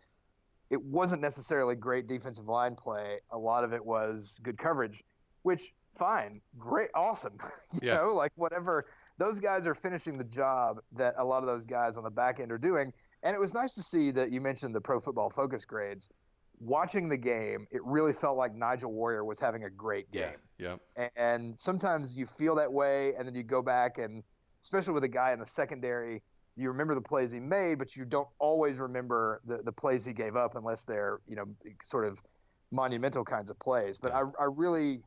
it 0.71 0.83
wasn't 0.83 1.23
necessarily 1.23 1.75
great 1.75 2.07
defensive 2.07 2.47
line 2.47 2.75
play. 2.75 3.19
A 3.31 3.39
lot 3.39 3.65
of 3.65 3.73
it 3.73 3.85
was 3.85 4.39
good 4.43 4.59
coverage, 4.59 5.03
which 5.43 5.73
fine, 5.99 6.41
great, 6.59 6.91
awesome. 6.95 7.39
you 7.73 7.89
yeah. 7.89 7.95
know, 7.97 8.15
like 8.15 8.33
whatever. 8.37 8.87
Those 9.19 9.41
guys 9.41 9.67
are 9.67 9.75
finishing 9.75 10.19
the 10.19 10.25
job 10.25 10.81
that 10.93 11.15
a 11.17 11.25
lot 11.25 11.43
of 11.43 11.47
those 11.47 11.65
guys 11.65 11.97
on 11.97 12.05
the 12.05 12.11
back 12.11 12.39
end 12.39 12.53
are 12.53 12.59
doing. 12.59 12.93
And 13.23 13.35
it 13.35 13.41
was 13.41 13.55
nice 13.55 13.75
to 13.75 13.83
see 13.83 14.11
that 14.11 14.31
you 14.31 14.43
mentioned 14.43 14.75
the 14.75 14.81
Pro 14.81 15.01
Football 15.01 15.31
Focus 15.31 15.65
grades 15.65 16.11
watching 16.61 17.09
the 17.09 17.17
game, 17.17 17.67
it 17.71 17.85
really 17.85 18.13
felt 18.13 18.37
like 18.37 18.55
Nigel 18.55 18.93
Warrior 18.93 19.25
was 19.25 19.39
having 19.39 19.65
a 19.65 19.71
great 19.71 20.11
game. 20.11 20.33
Yeah. 20.59 20.77
yeah. 20.97 21.09
And 21.17 21.59
sometimes 21.59 22.17
you 22.17 22.27
feel 22.27 22.55
that 22.57 22.73
way, 22.73 23.15
and 23.15 23.27
then 23.27 23.35
you 23.35 23.43
go 23.43 23.63
back 23.63 23.99
and, 23.99 24.23
especially 24.63 24.95
with 24.95 25.05
a 25.05 25.09
guy 25.09 25.33
in 25.33 25.39
the 25.39 25.47
secondary, 25.47 26.23
you 26.57 26.69
remember 26.69 26.95
the 26.95 27.03
plays 27.03 27.31
he 27.31 27.41
made, 27.41 27.79
but 27.79 27.97
you 27.97 28.05
don't 28.05 28.29
always 28.39 28.79
remember 28.79 29.43
the, 29.45 29.59
the 29.59 29.73
plays 29.73 30.05
he 30.05 30.13
gave 30.13 30.37
up 30.37 30.57
unless 30.57 30.85
they're, 30.85 31.21
you 31.27 31.37
know, 31.37 31.45
sort 31.83 32.07
of 32.07 32.23
monumental 32.71 33.25
kinds 33.25 33.51
of 33.51 33.59
plays. 33.59 33.99
But 33.99 34.13
yeah. 34.13 34.25
I, 34.41 34.45
I 34.45 34.49
really, 34.51 35.03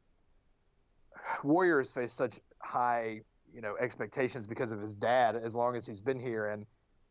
Warrior 1.44 1.80
has 1.80 1.92
faced 1.92 2.16
such 2.16 2.40
high, 2.62 3.22
you 3.52 3.62
know, 3.62 3.76
expectations 3.80 4.46
because 4.46 4.72
of 4.72 4.80
his 4.80 4.94
dad 4.94 5.36
as 5.36 5.56
long 5.56 5.76
as 5.76 5.88
he's 5.88 6.02
been 6.02 6.20
here 6.20 6.46
and 6.46 6.66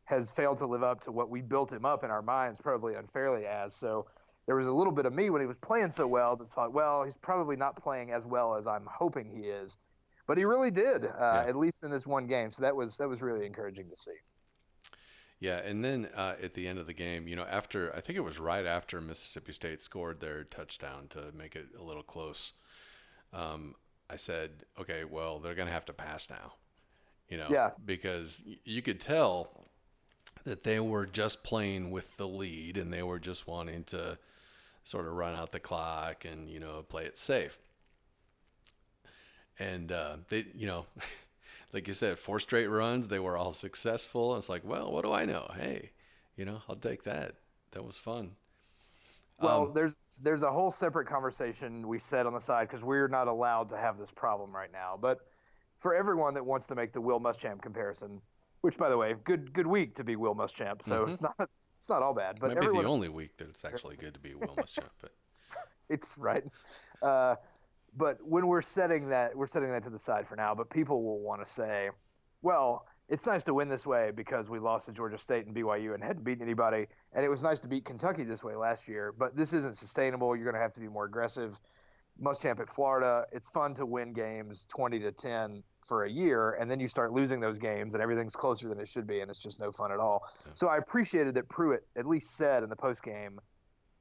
has 0.04 0.30
failed 0.30 0.58
to 0.58 0.66
live 0.66 0.82
up 0.82 1.00
to 1.00 1.12
what 1.12 1.28
we 1.28 1.42
built 1.42 1.72
him 1.72 1.84
up 1.84 2.04
in 2.04 2.10
our 2.10 2.22
minds, 2.22 2.60
probably 2.60 2.94
unfairly 2.94 3.44
as. 3.44 3.74
So 3.74 4.06
there 4.48 4.56
was 4.56 4.66
a 4.66 4.72
little 4.72 4.94
bit 4.94 5.04
of 5.04 5.12
me 5.12 5.28
when 5.28 5.42
he 5.42 5.46
was 5.46 5.58
playing 5.58 5.90
so 5.90 6.06
well 6.06 6.34
that 6.34 6.50
thought, 6.50 6.72
well, 6.72 7.04
he's 7.04 7.14
probably 7.14 7.54
not 7.54 7.76
playing 7.76 8.12
as 8.12 8.24
well 8.24 8.54
as 8.54 8.66
I'm 8.66 8.88
hoping 8.90 9.30
he 9.30 9.42
is, 9.42 9.76
but 10.26 10.38
he 10.38 10.44
really 10.46 10.70
did, 10.70 11.04
uh, 11.04 11.10
yeah. 11.20 11.44
at 11.46 11.54
least 11.54 11.84
in 11.84 11.90
this 11.90 12.06
one 12.06 12.26
game. 12.26 12.50
So 12.50 12.62
that 12.62 12.74
was 12.74 12.96
that 12.96 13.06
was 13.06 13.20
really 13.20 13.44
encouraging 13.44 13.90
to 13.90 13.96
see. 13.96 14.16
Yeah, 15.38 15.58
and 15.58 15.84
then 15.84 16.08
uh, 16.16 16.36
at 16.42 16.54
the 16.54 16.66
end 16.66 16.78
of 16.78 16.86
the 16.86 16.94
game, 16.94 17.28
you 17.28 17.36
know, 17.36 17.44
after 17.44 17.94
I 17.94 18.00
think 18.00 18.16
it 18.16 18.22
was 18.22 18.40
right 18.40 18.64
after 18.64 19.02
Mississippi 19.02 19.52
State 19.52 19.82
scored 19.82 20.18
their 20.18 20.44
touchdown 20.44 21.08
to 21.10 21.26
make 21.36 21.54
it 21.54 21.66
a 21.78 21.82
little 21.82 22.02
close, 22.02 22.54
um, 23.34 23.74
I 24.08 24.16
said, 24.16 24.64
okay, 24.80 25.04
well, 25.04 25.40
they're 25.40 25.54
going 25.56 25.68
to 25.68 25.74
have 25.74 25.84
to 25.84 25.92
pass 25.92 26.30
now, 26.30 26.54
you 27.28 27.36
know, 27.36 27.48
yeah. 27.50 27.72
because 27.84 28.40
you 28.64 28.80
could 28.80 28.98
tell 28.98 29.66
that 30.44 30.64
they 30.64 30.80
were 30.80 31.04
just 31.04 31.44
playing 31.44 31.90
with 31.90 32.16
the 32.16 32.26
lead 32.26 32.78
and 32.78 32.90
they 32.90 33.02
were 33.02 33.18
just 33.18 33.46
wanting 33.46 33.84
to 33.84 34.16
sort 34.88 35.06
of 35.06 35.12
run 35.12 35.34
out 35.34 35.52
the 35.52 35.60
clock 35.60 36.24
and 36.24 36.48
you 36.48 36.58
know 36.58 36.82
play 36.88 37.04
it 37.04 37.18
safe. 37.18 37.58
And 39.58 39.92
uh, 39.92 40.16
they, 40.28 40.46
you 40.54 40.66
know, 40.66 40.86
like 41.72 41.86
you 41.88 41.92
said, 41.92 42.18
four 42.18 42.40
straight 42.40 42.68
runs, 42.68 43.08
they 43.08 43.18
were 43.18 43.36
all 43.36 43.52
successful. 43.52 44.36
It's 44.36 44.48
like, 44.48 44.62
well, 44.64 44.90
what 44.90 45.04
do 45.04 45.12
I 45.12 45.24
know? 45.24 45.50
Hey, 45.54 45.90
you 46.36 46.44
know, 46.44 46.62
I'll 46.68 46.76
take 46.76 47.02
that. 47.02 47.34
That 47.72 47.84
was 47.84 47.98
fun. 47.98 48.30
Well, 49.40 49.64
um, 49.64 49.72
there's 49.74 50.20
there's 50.24 50.42
a 50.42 50.50
whole 50.50 50.70
separate 50.70 51.06
conversation 51.06 51.86
we 51.86 51.98
said 51.98 52.26
on 52.26 52.32
the 52.32 52.40
side 52.40 52.68
because 52.68 52.82
we're 52.82 53.08
not 53.08 53.28
allowed 53.28 53.68
to 53.68 53.76
have 53.76 53.98
this 53.98 54.10
problem 54.10 54.52
right 54.54 54.72
now. 54.72 54.98
But 55.00 55.20
for 55.76 55.94
everyone 55.94 56.34
that 56.34 56.44
wants 56.44 56.66
to 56.68 56.74
make 56.74 56.92
the 56.92 57.00
Will 57.00 57.20
Muschamp 57.20 57.60
comparison, 57.60 58.22
which, 58.60 58.76
by 58.76 58.88
the 58.88 58.96
way, 58.96 59.14
good 59.24 59.52
good 59.52 59.66
week 59.66 59.94
to 59.96 60.04
be 60.04 60.16
Will 60.16 60.34
Muschamp. 60.34 60.82
So 60.82 61.02
mm-hmm. 61.02 61.10
it's 61.10 61.22
not 61.22 61.34
it's 61.38 61.88
not 61.88 62.02
all 62.02 62.14
bad. 62.14 62.38
But 62.40 62.48
maybe 62.48 62.66
everyone, 62.66 62.84
the 62.84 62.90
only 62.90 63.08
week 63.08 63.36
that 63.38 63.48
it's 63.48 63.64
actually 63.64 63.96
good 63.96 64.14
to 64.14 64.20
be 64.20 64.34
Will 64.34 64.54
Muschamp. 64.56 64.90
But 65.00 65.12
it's 65.88 66.16
right. 66.18 66.44
Uh, 67.02 67.36
but 67.96 68.18
when 68.22 68.46
we're 68.46 68.62
setting 68.62 69.08
that, 69.10 69.36
we're 69.36 69.46
setting 69.46 69.70
that 69.70 69.82
to 69.84 69.90
the 69.90 69.98
side 69.98 70.26
for 70.26 70.36
now. 70.36 70.54
But 70.54 70.70
people 70.70 71.02
will 71.02 71.20
want 71.20 71.44
to 71.44 71.50
say, 71.50 71.90
well, 72.42 72.86
it's 73.08 73.26
nice 73.26 73.44
to 73.44 73.54
win 73.54 73.68
this 73.68 73.86
way 73.86 74.12
because 74.14 74.50
we 74.50 74.58
lost 74.58 74.86
to 74.86 74.92
Georgia 74.92 75.18
State 75.18 75.46
and 75.46 75.54
BYU 75.54 75.94
and 75.94 76.04
hadn't 76.04 76.24
beaten 76.24 76.42
anybody, 76.42 76.86
and 77.12 77.24
it 77.24 77.28
was 77.28 77.42
nice 77.42 77.60
to 77.60 77.68
beat 77.68 77.84
Kentucky 77.84 78.24
this 78.24 78.44
way 78.44 78.54
last 78.54 78.86
year. 78.88 79.14
But 79.16 79.36
this 79.36 79.52
isn't 79.52 79.76
sustainable. 79.76 80.36
You're 80.36 80.44
going 80.44 80.54
to 80.54 80.60
have 80.60 80.74
to 80.74 80.80
be 80.80 80.88
more 80.88 81.06
aggressive. 81.06 81.58
Muschamp 82.22 82.60
at 82.60 82.68
Florida. 82.68 83.26
It's 83.32 83.48
fun 83.48 83.74
to 83.74 83.86
win 83.86 84.12
games 84.12 84.66
20 84.70 84.98
to 85.00 85.12
10 85.12 85.62
for 85.86 86.04
a 86.04 86.10
year, 86.10 86.52
and 86.52 86.70
then 86.70 86.80
you 86.80 86.88
start 86.88 87.12
losing 87.12 87.40
those 87.40 87.58
games, 87.58 87.94
and 87.94 88.02
everything's 88.02 88.36
closer 88.36 88.68
than 88.68 88.78
it 88.78 88.88
should 88.88 89.06
be, 89.06 89.20
and 89.20 89.30
it's 89.30 89.40
just 89.40 89.60
no 89.60 89.72
fun 89.72 89.92
at 89.92 89.98
all. 89.98 90.22
Yeah. 90.44 90.52
So 90.54 90.68
I 90.68 90.76
appreciated 90.76 91.34
that 91.34 91.48
Pruitt 91.48 91.86
at 91.96 92.06
least 92.06 92.36
said 92.36 92.62
in 92.62 92.68
the 92.68 92.76
post 92.76 93.02
game, 93.02 93.40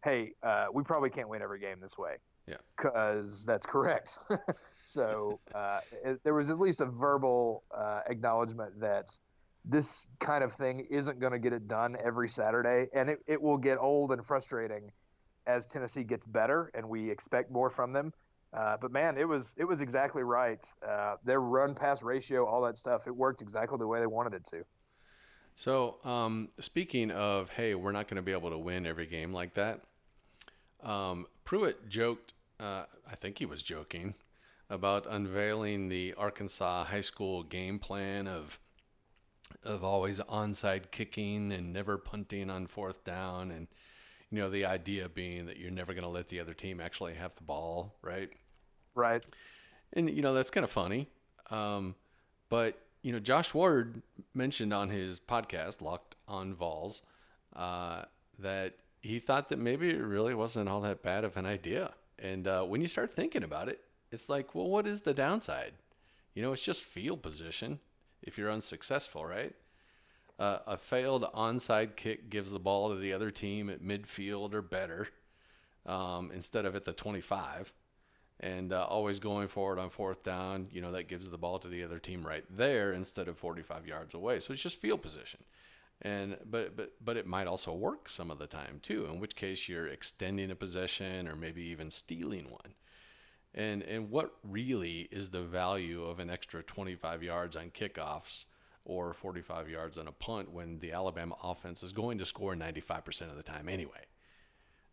"Hey, 0.04 0.34
uh, 0.44 0.68
we 0.74 0.84
probably 0.84 1.10
can't 1.10 1.30
win 1.30 1.42
every 1.42 1.60
game 1.60 1.80
this 1.80 1.98
way." 1.98 2.18
Yeah, 2.48 2.58
because 2.76 3.46
that's 3.46 3.66
correct. 3.66 4.18
so 4.82 5.40
uh, 5.54 5.80
it, 6.04 6.24
there 6.24 6.34
was 6.34 6.50
at 6.50 6.60
least 6.60 6.82
a 6.82 6.86
verbal 6.86 7.64
uh, 7.74 8.02
acknowledgement 8.08 8.80
that 8.82 9.08
this 9.66 10.08
kind 10.20 10.44
of 10.44 10.54
thing 10.54 10.80
isn't 10.90 11.20
going 11.20 11.34
to 11.34 11.40
get 11.40 11.54
it 11.54 11.68
done 11.68 11.98
every 12.02 12.30
Saturday, 12.30 12.88
and 12.94 13.10
it, 13.10 13.20
it 13.28 13.42
will 13.42 13.58
get 13.58 13.78
old 13.78 14.12
and 14.12 14.26
frustrating 14.26 14.92
as 15.48 15.66
Tennessee 15.66 16.04
gets 16.04 16.26
better, 16.26 16.70
and 16.74 16.88
we 16.88 17.10
expect 17.10 17.52
more 17.52 17.70
from 17.70 17.94
them. 17.94 18.14
Uh, 18.54 18.78
but 18.80 18.92
man, 18.92 19.18
it 19.18 19.28
was 19.28 19.56
it 19.58 19.66
was 19.66 19.82
exactly 19.82 20.24
right. 20.24 20.64
Uh, 20.88 21.16
their 21.24 21.42
run 21.42 21.74
pass 21.74 22.04
ratio, 22.04 22.46
all 22.46 22.62
that 22.62 22.78
stuff, 22.78 23.08
it 23.08 23.16
worked 23.16 23.42
exactly 23.42 23.78
the 23.78 23.88
way 23.88 24.00
they 24.00 24.08
wanted 24.08 24.34
it 24.34 24.46
to. 24.46 24.64
So, 25.56 25.98
um, 26.04 26.50
speaking 26.60 27.10
of, 27.10 27.50
hey, 27.50 27.74
we're 27.74 27.92
not 27.92 28.08
going 28.08 28.18
to 28.18 28.22
be 28.22 28.32
able 28.32 28.52
to 28.52 28.60
win 28.60 28.86
every 28.86 29.08
game 29.08 29.32
like 29.32 29.56
that. 29.56 29.82
Um, 30.84 31.26
Pruitt 31.46 31.90
joked, 31.90 32.34
uh, 32.60 32.84
I 33.10 33.16
think 33.16 33.40
he 33.40 33.48
was 33.48 33.64
joking, 33.64 34.14
about 34.70 35.08
unveiling 35.10 35.90
the 35.90 36.14
Arkansas 36.16 36.86
high 36.86 37.02
school 37.02 37.44
game 37.44 37.80
plan 37.80 38.28
of 38.28 38.60
of 39.64 39.84
always 39.84 40.20
onside 40.20 40.92
kicking 40.92 41.52
and 41.52 41.74
never 41.74 41.98
punting 41.98 42.50
on 42.50 42.68
fourth 42.68 43.04
down 43.04 43.50
and 43.50 43.68
you 44.32 44.40
know, 44.40 44.50
the 44.50 44.66
idea 44.66 45.08
being 45.10 45.46
that 45.46 45.58
you're 45.58 45.72
never 45.72 45.94
going 45.94 46.04
to 46.04 46.10
let 46.10 46.28
the 46.28 46.40
other 46.40 46.54
team 46.54 46.82
actually 46.82 47.14
have 47.14 47.36
the 47.36 47.44
ball, 47.44 47.96
right? 48.02 48.30
Right. 48.96 49.26
And, 49.94 50.10
you 50.10 50.22
know, 50.22 50.34
that's 50.34 50.50
kind 50.50 50.64
of 50.64 50.72
funny. 50.72 51.08
Um, 51.50 51.96
but, 52.50 52.78
you 53.04 53.12
know, 53.12 53.20
Josh 53.20 53.54
Ward 53.54 54.02
mentioned 54.34 54.74
on 54.74 54.90
his 54.90 55.20
podcast, 55.20 55.82
Locked 55.82 56.16
on 56.28 56.54
Vols, 56.54 57.04
uh, 57.56 58.04
that 58.40 58.74
he 59.00 59.20
thought 59.20 59.50
that 59.50 59.60
maybe 59.60 59.90
it 59.90 60.02
really 60.02 60.34
wasn't 60.34 60.68
all 60.68 60.82
that 60.82 61.02
bad 61.02 61.24
of 61.24 61.38
an 61.38 61.46
idea. 61.46 61.94
And 62.20 62.48
uh, 62.48 62.64
when 62.64 62.82
you 62.82 62.88
start 62.88 63.12
thinking 63.12 63.44
about 63.44 63.70
it, 63.70 63.80
it's 64.12 64.28
like, 64.28 64.54
well, 64.56 64.68
what 64.68 64.88
is 64.88 65.02
the 65.02 65.14
downside? 65.14 65.74
You 66.34 66.42
know, 66.42 66.52
it's 66.52 66.64
just 66.64 66.84
field 66.84 67.22
position 67.22 67.80
if 68.22 68.38
you're 68.38 68.52
unsuccessful, 68.52 69.26
right? 69.26 69.54
Uh, 70.40 70.60
a 70.68 70.78
failed 70.78 71.26
onside 71.34 71.96
kick 71.96 72.30
gives 72.30 72.52
the 72.52 72.60
ball 72.60 72.90
to 72.90 72.96
the 72.96 73.14
other 73.14 73.32
team 73.32 73.70
at 73.70 73.82
midfield 73.82 74.54
or 74.54 74.62
better 74.62 75.08
um, 75.88 76.32
instead 76.34 76.66
of 76.66 76.76
at 76.76 76.86
the 76.86 76.94
25. 76.94 77.74
And 78.40 78.72
uh, 78.72 78.86
always 78.86 79.20
going 79.20 79.48
forward 79.48 79.80
on 79.80 79.90
fourth 79.90 80.22
down, 80.22 80.68
you 80.72 80.80
know, 80.80 80.92
that 80.92 81.08
gives 81.08 81.28
the 81.28 81.40
ball 81.40 81.58
to 81.58 81.68
the 81.68 81.84
other 81.84 81.98
team 81.98 82.22
right 82.22 82.46
there 82.52 82.94
instead 82.94 83.28
of 83.28 83.38
45 83.40 83.88
yards 83.88 84.14
away. 84.14 84.40
So 84.40 84.54
it's 84.54 84.62
just 84.62 84.80
field 84.80 85.02
position. 85.02 85.44
And 86.04 86.38
but 86.46 86.78
but 86.78 86.94
but 87.04 87.18
it 87.18 87.26
might 87.26 87.48
also 87.48 87.74
work 87.74 88.08
some 88.08 88.30
of 88.30 88.38
the 88.38 88.46
time 88.46 88.80
too. 88.84 89.08
In 89.12 89.20
which 89.20 89.36
case 89.36 89.68
you're 89.68 89.88
extending 89.88 90.52
a 90.52 90.56
possession 90.56 91.28
or 91.28 91.36
maybe 91.36 91.64
even 91.64 91.90
stealing 91.90 92.52
one. 92.52 92.76
And 93.56 93.82
and 93.82 94.12
what 94.12 94.36
really 94.44 95.08
is 95.12 95.32
the 95.32 95.42
value 95.42 96.04
of 96.04 96.20
an 96.20 96.30
extra 96.30 96.62
25 96.62 97.24
yards 97.24 97.58
on 97.58 97.72
kickoffs 97.72 98.46
or 98.88 99.14
45 99.14 99.70
yards 99.70 99.98
on 99.98 100.08
a 100.08 100.12
punt 100.12 100.52
when 100.52 100.80
the 100.80 100.94
Alabama 100.94 101.36
offense 101.44 101.84
is 101.84 101.92
going 101.92 102.18
to 102.18 102.26
score 102.26 102.56
95% 102.56 103.30
of 103.30 103.36
the 103.36 103.44
time 103.44 103.68
anyway? 103.68 104.06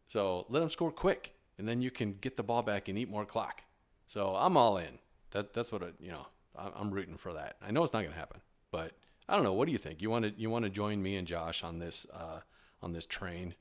So 0.08 0.44
let 0.48 0.60
them 0.60 0.68
score 0.68 0.90
quick, 0.90 1.34
and 1.56 1.66
then 1.68 1.80
you 1.80 1.90
can 1.90 2.14
get 2.20 2.36
the 2.36 2.42
ball 2.42 2.62
back 2.62 2.88
and 2.88 2.98
eat 2.98 3.08
more 3.08 3.24
clock. 3.24 3.62
So 4.06 4.34
I'm 4.34 4.56
all 4.56 4.76
in. 4.76 4.98
That 5.30 5.52
that's 5.54 5.72
what 5.72 5.82
I, 5.82 5.88
you 5.98 6.10
know. 6.10 6.26
I'm 6.56 6.92
rooting 6.92 7.16
for 7.16 7.32
that. 7.32 7.56
I 7.60 7.72
know 7.72 7.82
it's 7.82 7.92
not 7.92 8.02
going 8.02 8.12
to 8.12 8.18
happen, 8.18 8.40
but 8.70 8.92
I 9.28 9.34
don't 9.34 9.42
know. 9.42 9.54
What 9.54 9.66
do 9.66 9.72
you 9.72 9.78
think? 9.78 10.00
You 10.00 10.10
want 10.10 10.24
to 10.24 10.32
you 10.40 10.50
want 10.50 10.64
to 10.64 10.70
join 10.70 11.02
me 11.02 11.16
and 11.16 11.26
Josh 11.26 11.64
on 11.64 11.78
this 11.78 12.06
uh, 12.12 12.40
on 12.82 12.92
this 12.92 13.06
train? 13.06 13.54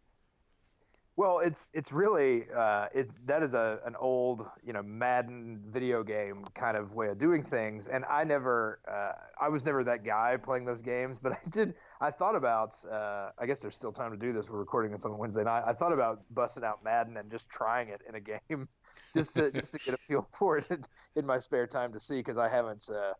Well, 1.16 1.40
it's 1.40 1.70
it's 1.76 1.92
really 1.92 2.48
uh, 2.52 2.88
it 2.92 3.08
that 3.28 3.44
is 3.44 3.54
a 3.54 3.80
an 3.86 3.96
old 3.96 4.50
you 4.64 4.74
know 4.74 4.82
Madden 4.82 5.62
video 5.68 6.04
game 6.04 6.44
kind 6.56 6.76
of 6.76 6.94
way 6.94 7.08
of 7.10 7.20
doing 7.20 7.44
things, 7.44 7.88
and 7.88 8.04
I 8.06 8.24
never 8.24 8.80
uh, 8.88 9.12
I 9.40 9.50
was 9.50 9.64
never 9.64 9.84
that 9.84 10.04
guy 10.04 10.38
playing 10.38 10.66
those 10.66 10.82
games, 10.82 11.20
but 11.20 11.34
I 11.46 11.50
did 11.50 11.76
I 12.02 12.10
thought 12.10 12.36
about 12.36 12.74
uh, 12.90 13.30
I 13.38 13.46
guess 13.46 13.62
there's 13.62 13.76
still 13.76 13.92
time 13.92 14.12
to 14.12 14.18
do 14.18 14.34
this. 14.34 14.50
We're 14.50 14.58
recording 14.58 14.92
this 14.92 15.06
on 15.06 15.16
Wednesday 15.20 15.44
night. 15.44 15.64
I 15.68 15.74
thought 15.74 15.94
about 15.94 16.24
busting 16.32 16.64
out 16.64 16.84
Madden 16.84 17.16
and 17.18 17.30
just 17.30 17.52
trying 17.52 17.90
it 17.90 18.02
in 18.10 18.16
a 18.16 18.20
game, 18.50 18.68
just 19.14 19.36
to 19.36 19.52
just 19.52 19.74
to 19.74 19.80
get 19.80 19.94
a 19.94 19.98
feel 20.08 20.28
for 20.32 20.58
it 20.58 20.68
in, 20.72 20.84
in 21.16 21.26
my 21.28 21.38
spare 21.38 21.68
time 21.68 21.94
to 21.94 22.00
see 22.00 22.18
because 22.18 22.40
I 22.40 22.50
haven't 22.50 22.90
uh, 22.90 23.14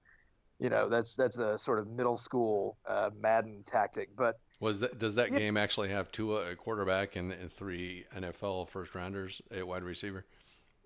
you 0.60 0.70
know 0.70 0.90
that's 0.90 1.16
that's 1.16 1.38
a 1.38 1.60
sort 1.60 1.78
of 1.78 1.88
middle 1.88 2.18
school 2.18 2.80
uh, 2.88 3.12
Madden 3.16 3.64
tactic, 3.64 4.16
but 4.16 4.40
was 4.64 4.80
that 4.80 4.98
does 4.98 5.16
that 5.16 5.32
yeah. 5.32 5.40
game 5.40 5.58
actually 5.58 5.90
have 5.90 6.12
two 6.12 6.38
a 6.38 6.56
quarterback 6.56 7.18
and, 7.18 7.32
and 7.34 7.52
three 7.52 8.06
NFL 8.16 8.70
first 8.70 8.96
rounders 8.96 9.42
at 9.52 9.68
wide 9.68 9.84
receiver? 9.84 10.26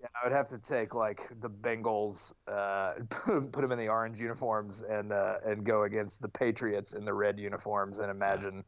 Yeah, 0.00 0.08
I 0.20 0.26
would 0.26 0.36
have 0.36 0.48
to 0.48 0.58
take 0.58 0.94
like 0.94 1.28
the 1.40 1.48
Bengals, 1.48 2.34
uh, 2.46 2.94
put, 3.08 3.52
them 3.52 3.72
in 3.72 3.78
the 3.78 3.88
orange 3.88 4.20
uniforms, 4.20 4.82
and 4.82 5.12
uh, 5.12 5.36
and 5.46 5.64
go 5.64 5.84
against 5.84 6.20
the 6.20 6.28
Patriots 6.28 6.92
in 6.92 7.04
the 7.04 7.14
red 7.14 7.38
uniforms, 7.38 8.00
and 8.00 8.10
imagine 8.10 8.64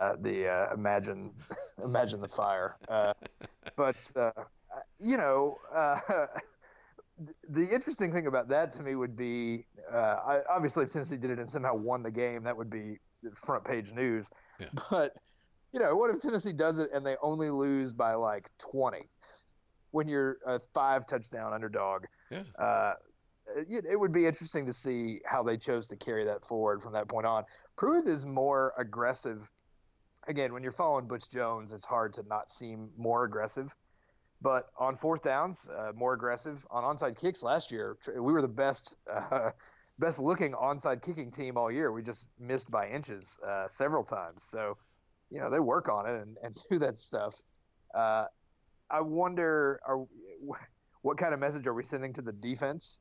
uh, 0.00 0.16
the 0.20 0.48
uh, 0.48 0.74
imagine 0.74 1.32
imagine 1.84 2.20
the 2.20 2.28
fire. 2.28 2.76
Uh, 2.88 3.14
but 3.76 4.12
uh, 4.16 4.30
you 5.00 5.16
know, 5.16 5.58
the 7.48 7.68
interesting 7.68 8.12
thing 8.12 8.28
about 8.28 8.48
that 8.48 8.70
to 8.72 8.82
me 8.82 8.94
would 8.94 9.16
be, 9.16 9.66
I, 9.92 10.40
obviously, 10.48 10.84
if 10.84 10.92
Tennessee 10.92 11.16
did 11.16 11.32
it 11.32 11.38
and 11.40 11.50
somehow 11.50 11.74
won 11.74 12.02
the 12.02 12.12
game, 12.12 12.44
that 12.44 12.56
would 12.56 12.70
be 12.70 12.98
front 13.34 13.64
page 13.64 13.92
news. 13.92 14.30
Yeah. 14.60 14.68
But 14.90 15.12
you 15.72 15.80
know, 15.80 15.94
what 15.96 16.10
if 16.10 16.20
Tennessee 16.22 16.52
does 16.52 16.78
it 16.78 16.90
and 16.94 17.04
they 17.04 17.16
only 17.20 17.50
lose 17.50 17.92
by 17.92 18.14
like 18.14 18.48
20 18.58 19.08
when 19.90 20.08
you're 20.08 20.38
a 20.46 20.58
five 20.72 21.06
touchdown 21.06 21.52
underdog? 21.52 22.04
Yeah. 22.30 22.44
Uh, 22.58 22.94
it, 23.56 23.84
it, 23.84 23.98
would 23.98 24.12
be 24.12 24.26
interesting 24.26 24.66
to 24.66 24.72
see 24.72 25.20
how 25.24 25.42
they 25.42 25.56
chose 25.56 25.88
to 25.88 25.96
carry 25.96 26.24
that 26.24 26.44
forward 26.44 26.82
from 26.82 26.94
that 26.94 27.08
point 27.08 27.26
on. 27.26 27.44
Pruitt 27.76 28.06
is 28.06 28.24
more 28.24 28.72
aggressive. 28.78 29.50
Again, 30.26 30.52
when 30.52 30.62
you're 30.62 30.72
following 30.72 31.06
Butch 31.06 31.28
Jones, 31.30 31.72
it's 31.72 31.84
hard 31.84 32.14
to 32.14 32.22
not 32.26 32.50
seem 32.50 32.90
more 32.96 33.24
aggressive. 33.24 33.74
But 34.42 34.66
on 34.78 34.96
fourth 34.96 35.22
downs, 35.22 35.68
uh, 35.68 35.92
more 35.94 36.12
aggressive. 36.14 36.66
On 36.70 36.84
onside 36.84 37.18
kicks 37.18 37.42
last 37.42 37.70
year, 37.70 37.96
we 38.14 38.32
were 38.32 38.42
the 38.42 38.48
best 38.48 38.96
uh, 39.10 39.50
best 39.98 40.18
looking 40.18 40.52
onside 40.52 41.02
kicking 41.02 41.30
team 41.30 41.56
all 41.56 41.70
year. 41.70 41.92
We 41.92 42.02
just 42.02 42.28
missed 42.38 42.70
by 42.70 42.88
inches 42.88 43.38
uh, 43.46 43.68
several 43.68 44.04
times. 44.04 44.44
So, 44.44 44.76
you 45.30 45.40
know, 45.40 45.50
they 45.50 45.60
work 45.60 45.88
on 45.88 46.06
it 46.06 46.22
and, 46.22 46.36
and 46.42 46.58
do 46.70 46.78
that 46.80 46.98
stuff. 46.98 47.34
Uh, 47.94 48.26
I 48.90 49.00
wonder, 49.00 49.80
are, 49.86 50.04
what 51.02 51.18
kind 51.18 51.34
of 51.34 51.40
message 51.40 51.66
are 51.66 51.74
we 51.74 51.82
sending 51.82 52.12
to 52.14 52.22
the 52.22 52.32
defense? 52.32 53.00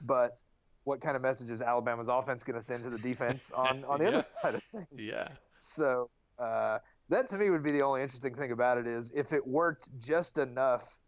But 0.00 0.38
what 0.84 1.00
kind 1.00 1.16
of 1.16 1.22
message 1.22 1.50
is 1.50 1.62
Alabama's 1.62 2.08
offense 2.08 2.44
going 2.44 2.58
to 2.58 2.64
send 2.64 2.84
to 2.84 2.90
the 2.90 2.98
defense 2.98 3.50
on, 3.56 3.84
on 3.84 3.98
the 3.98 4.04
yeah. 4.04 4.10
other 4.10 4.22
side 4.22 4.54
of 4.54 4.62
things? 4.72 4.86
Yeah. 4.96 5.28
So 5.58 6.10
uh, 6.38 6.78
that 7.08 7.28
to 7.28 7.38
me 7.38 7.50
would 7.50 7.62
be 7.62 7.72
the 7.72 7.82
only 7.82 8.02
interesting 8.02 8.34
thing 8.34 8.52
about 8.52 8.78
it 8.78 8.86
is 8.86 9.10
if 9.14 9.32
it 9.32 9.46
worked 9.46 9.88
just 9.98 10.38
enough 10.38 10.98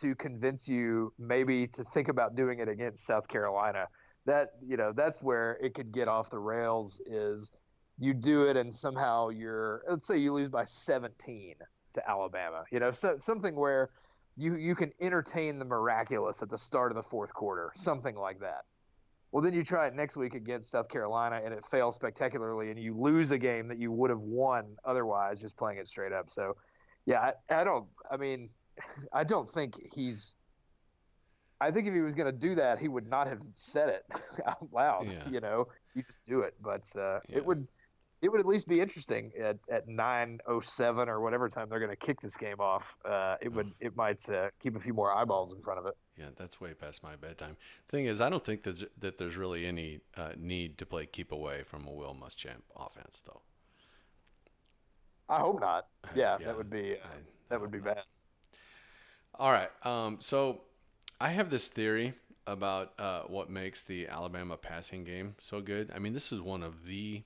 to 0.00 0.14
convince 0.14 0.68
you 0.68 1.12
maybe 1.18 1.66
to 1.66 1.82
think 1.82 2.08
about 2.08 2.36
doing 2.36 2.60
it 2.60 2.68
against 2.68 3.04
South 3.04 3.26
Carolina 3.26 3.88
that 4.28 4.50
you 4.62 4.76
know 4.76 4.92
that's 4.92 5.22
where 5.22 5.58
it 5.62 5.74
could 5.74 5.90
get 5.90 6.06
off 6.06 6.28
the 6.30 6.38
rails 6.38 7.00
is 7.06 7.50
you 7.98 8.12
do 8.12 8.46
it 8.46 8.56
and 8.56 8.74
somehow 8.74 9.30
you're 9.30 9.82
let's 9.88 10.06
say 10.06 10.18
you 10.18 10.32
lose 10.32 10.48
by 10.48 10.64
17 10.66 11.54
to 11.94 12.10
Alabama 12.10 12.64
you 12.70 12.78
know 12.78 12.90
so, 12.90 13.16
something 13.20 13.56
where 13.56 13.90
you 14.36 14.54
you 14.56 14.74
can 14.74 14.92
entertain 15.00 15.58
the 15.58 15.64
miraculous 15.64 16.42
at 16.42 16.50
the 16.50 16.58
start 16.58 16.92
of 16.92 16.96
the 16.96 17.02
fourth 17.02 17.32
quarter 17.32 17.72
something 17.74 18.14
like 18.14 18.40
that. 18.40 18.64
Well 19.32 19.42
then 19.42 19.54
you 19.54 19.64
try 19.64 19.86
it 19.86 19.94
next 19.94 20.16
week 20.16 20.34
against 20.34 20.70
South 20.70 20.88
Carolina 20.88 21.40
and 21.42 21.54
it 21.54 21.64
fails 21.64 21.94
spectacularly 21.94 22.70
and 22.70 22.78
you 22.78 22.94
lose 22.94 23.30
a 23.30 23.38
game 23.38 23.68
that 23.68 23.78
you 23.78 23.90
would 23.90 24.10
have 24.10 24.20
won 24.20 24.76
otherwise 24.84 25.40
just 25.40 25.56
playing 25.56 25.78
it 25.78 25.88
straight 25.88 26.12
up. 26.12 26.28
So 26.28 26.56
yeah 27.06 27.32
I, 27.50 27.60
I 27.60 27.64
don't 27.64 27.86
I 28.10 28.18
mean 28.18 28.50
I 29.12 29.24
don't 29.24 29.48
think 29.48 29.74
he's 29.90 30.34
I 31.60 31.70
think 31.70 31.88
if 31.88 31.94
he 31.94 32.00
was 32.00 32.14
going 32.14 32.32
to 32.32 32.38
do 32.38 32.54
that, 32.54 32.78
he 32.78 32.88
would 32.88 33.08
not 33.08 33.26
have 33.26 33.40
said 33.54 33.88
it 33.88 34.04
out 34.46 34.72
loud. 34.72 35.10
Yeah. 35.10 35.28
You 35.28 35.40
know, 35.40 35.68
you 35.94 36.02
just 36.02 36.24
do 36.24 36.40
it. 36.40 36.54
But 36.62 36.90
uh, 36.96 37.20
yeah. 37.28 37.38
it 37.38 37.46
would 37.46 37.66
it 38.20 38.30
would 38.30 38.40
at 38.40 38.46
least 38.46 38.68
be 38.68 38.80
interesting 38.80 39.32
at 39.40 39.58
at 39.70 39.88
nine 39.88 40.40
oh 40.46 40.60
seven 40.60 41.08
or 41.08 41.20
whatever 41.20 41.48
time 41.48 41.68
they're 41.68 41.78
going 41.78 41.90
to 41.90 41.96
kick 41.96 42.20
this 42.20 42.36
game 42.36 42.60
off. 42.60 42.96
Uh, 43.04 43.36
it 43.40 43.52
would 43.52 43.72
it 43.80 43.96
might 43.96 44.28
uh, 44.28 44.50
keep 44.60 44.76
a 44.76 44.80
few 44.80 44.94
more 44.94 45.12
eyeballs 45.12 45.52
in 45.52 45.60
front 45.60 45.78
of 45.80 45.86
it. 45.86 45.96
Yeah, 46.16 46.26
that's 46.36 46.60
way 46.60 46.74
past 46.74 47.02
my 47.02 47.16
bedtime. 47.16 47.56
Thing 47.88 48.06
is, 48.06 48.20
I 48.20 48.28
don't 48.28 48.44
think 48.44 48.62
that 48.64 48.88
that 49.00 49.18
there's 49.18 49.36
really 49.36 49.66
any 49.66 50.00
uh, 50.16 50.30
need 50.36 50.78
to 50.78 50.86
play 50.86 51.06
keep 51.06 51.32
away 51.32 51.62
from 51.62 51.86
a 51.86 51.92
Will 51.92 52.16
Muschamp 52.20 52.62
offense, 52.76 53.22
though. 53.26 53.40
I 55.28 55.40
hope 55.40 55.60
not. 55.60 55.86
Yeah, 56.14 56.38
yeah 56.40 56.46
that 56.46 56.56
would 56.56 56.70
be 56.70 56.92
uh, 56.92 57.04
I, 57.04 57.18
that 57.50 57.60
would 57.60 57.70
be 57.70 57.78
bad. 57.78 58.02
All 59.34 59.52
right. 59.52 59.70
Um, 59.84 60.16
so 60.20 60.62
I 61.20 61.30
have 61.30 61.50
this 61.50 61.68
theory 61.68 62.14
about 62.46 62.92
uh, 62.98 63.22
what 63.22 63.50
makes 63.50 63.82
the 63.82 64.06
Alabama 64.06 64.56
passing 64.56 65.04
game 65.04 65.34
so 65.38 65.60
good. 65.60 65.90
I 65.94 65.98
mean, 65.98 66.12
this 66.12 66.32
is 66.32 66.40
one 66.40 66.62
of 66.62 66.86
the. 66.86 67.22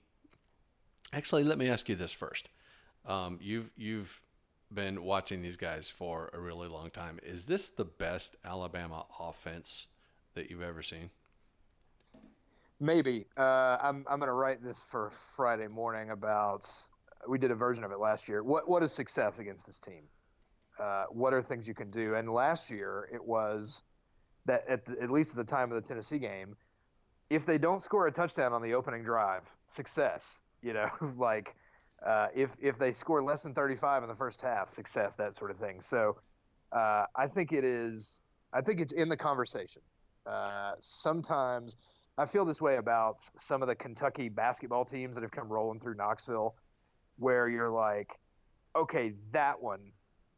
Actually, 1.12 1.44
let 1.44 1.58
me 1.58 1.68
ask 1.68 1.88
you 1.88 1.94
this 1.96 2.12
first. 2.12 2.49
Um, 3.06 3.38
you've 3.42 3.70
you've 3.76 4.22
been 4.72 5.04
watching 5.04 5.42
these 5.42 5.58
guys 5.58 5.90
for 5.90 6.30
a 6.32 6.40
really 6.40 6.68
long 6.68 6.90
time. 6.90 7.20
Is 7.22 7.46
this 7.46 7.68
the 7.68 7.84
best 7.84 8.37
Alabama 8.44 9.04
offense 9.20 9.88
that 10.34 10.49
you've 10.49 10.62
ever 10.62 10.82
seen? 10.82 11.11
Maybe. 12.80 13.26
Uh, 13.37 13.76
I'm 13.80 14.06
I'm 14.08 14.18
going 14.18 14.28
to 14.28 14.32
write 14.32 14.62
this 14.62 14.82
for 14.90 15.11
Friday 15.37 15.68
morning 15.68 16.11
about. 16.11 16.66
We 17.28 17.38
did 17.38 17.52
a 17.52 17.54
version 17.54 17.84
of 17.84 17.92
it 17.92 18.00
last 18.00 18.26
year. 18.26 18.42
What 18.42 18.68
what 18.68 18.82
is 18.82 18.90
success 18.90 19.38
against 19.38 19.66
this 19.66 19.78
team? 19.78 20.04
Uh, 20.79 21.05
what 21.11 21.35
are 21.35 21.43
things 21.43 21.69
you 21.69 21.75
can 21.75 21.91
do? 21.91 22.14
And 22.14 22.29
last 22.33 22.71
year 22.71 23.09
it 23.12 23.25
was 23.25 23.83
that 24.47 24.67
at, 24.69 24.85
the, 24.85 25.00
at 25.00 25.11
least 25.11 25.33
at 25.33 25.37
the 25.37 25.50
time 25.50 25.71
of 25.71 25.76
the 25.76 25.87
Tennessee 25.87 26.19
game, 26.19 26.57
if 27.31 27.47
they 27.47 27.59
don't 27.59 27.81
score 27.81 28.07
a 28.07 28.12
touchdown 28.12 28.52
on 28.52 28.62
the 28.62 28.75
opening 28.75 29.02
drive, 29.02 29.43
success. 29.67 30.43
You 30.62 30.75
know, 30.75 30.88
like 31.17 31.55
uh, 32.05 32.29
if 32.35 32.57
if 32.61 32.79
they 32.79 32.93
score 32.93 33.23
less 33.23 33.43
than 33.43 33.55
35 33.55 34.02
in 34.02 34.09
the 34.09 34.14
first 34.14 34.41
half, 34.41 34.69
success, 34.69 35.17
that 35.17 35.35
sort 35.35 35.50
of 35.50 35.59
thing. 35.59 35.81
So 35.81 36.17
uh, 36.73 37.07
I 37.14 37.26
think 37.26 37.52
it 37.52 37.64
is. 37.64 38.21
I 38.52 38.61
think 38.61 38.81
it's 38.81 38.93
in 38.93 39.09
the 39.09 39.17
conversation. 39.17 39.83
Uh, 40.26 40.73
sometimes 40.81 41.76
I 42.19 42.26
feel 42.26 42.45
this 42.45 42.61
way 42.61 42.76
about 42.76 43.21
some 43.37 43.62
of 43.62 43.69
the 43.69 43.75
Kentucky 43.75 44.29
basketball 44.29 44.85
teams 44.85 45.17
that 45.17 45.23
have 45.23 45.31
come 45.31 45.49
rolling 45.49 45.81
through 45.81 45.95
Knoxville, 45.95 46.55
where 47.17 47.49
you're 47.49 47.71
like, 47.71 48.19
okay, 48.76 49.14
that 49.33 49.62
one 49.62 49.93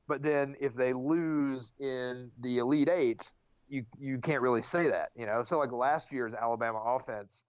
but 0.07 0.23
then 0.23 0.57
if 0.61 0.75
they 0.75 0.93
lose 0.93 1.73
in 1.79 2.31
the 2.41 2.59
Elite 2.59 2.89
Eight, 2.89 3.33
you 3.69 3.85
you 3.99 4.19
can't 4.19 4.43
really 4.43 4.63
say 4.63 4.89
that, 4.89 5.11
you 5.15 5.27
know. 5.27 5.45
So 5.45 5.59
like 5.59 5.73
last 5.73 6.13
year's 6.13 6.35
Alabama 6.35 6.79
offense, 6.79 7.45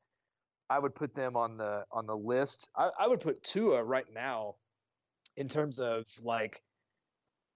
I 0.69 0.79
would 0.79 0.95
put 0.95 1.15
them 1.15 1.35
on 1.35 1.57
the 1.57 1.83
on 1.91 2.05
the 2.05 2.15
list. 2.15 2.69
I, 2.75 2.89
I 2.99 3.07
would 3.07 3.19
put 3.19 3.43
Tua 3.43 3.83
right 3.83 4.05
now 4.13 4.55
in 5.37 5.47
terms 5.49 5.79
of 5.79 6.05
like 6.23 6.61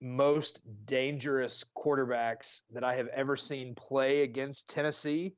most 0.01 0.61
dangerous 0.85 1.65
quarterbacks 1.75 2.61
that 2.71 2.83
I 2.83 2.95
have 2.95 3.07
ever 3.07 3.35
seen 3.35 3.75
play 3.75 4.23
against 4.23 4.69
Tennessee, 4.69 5.35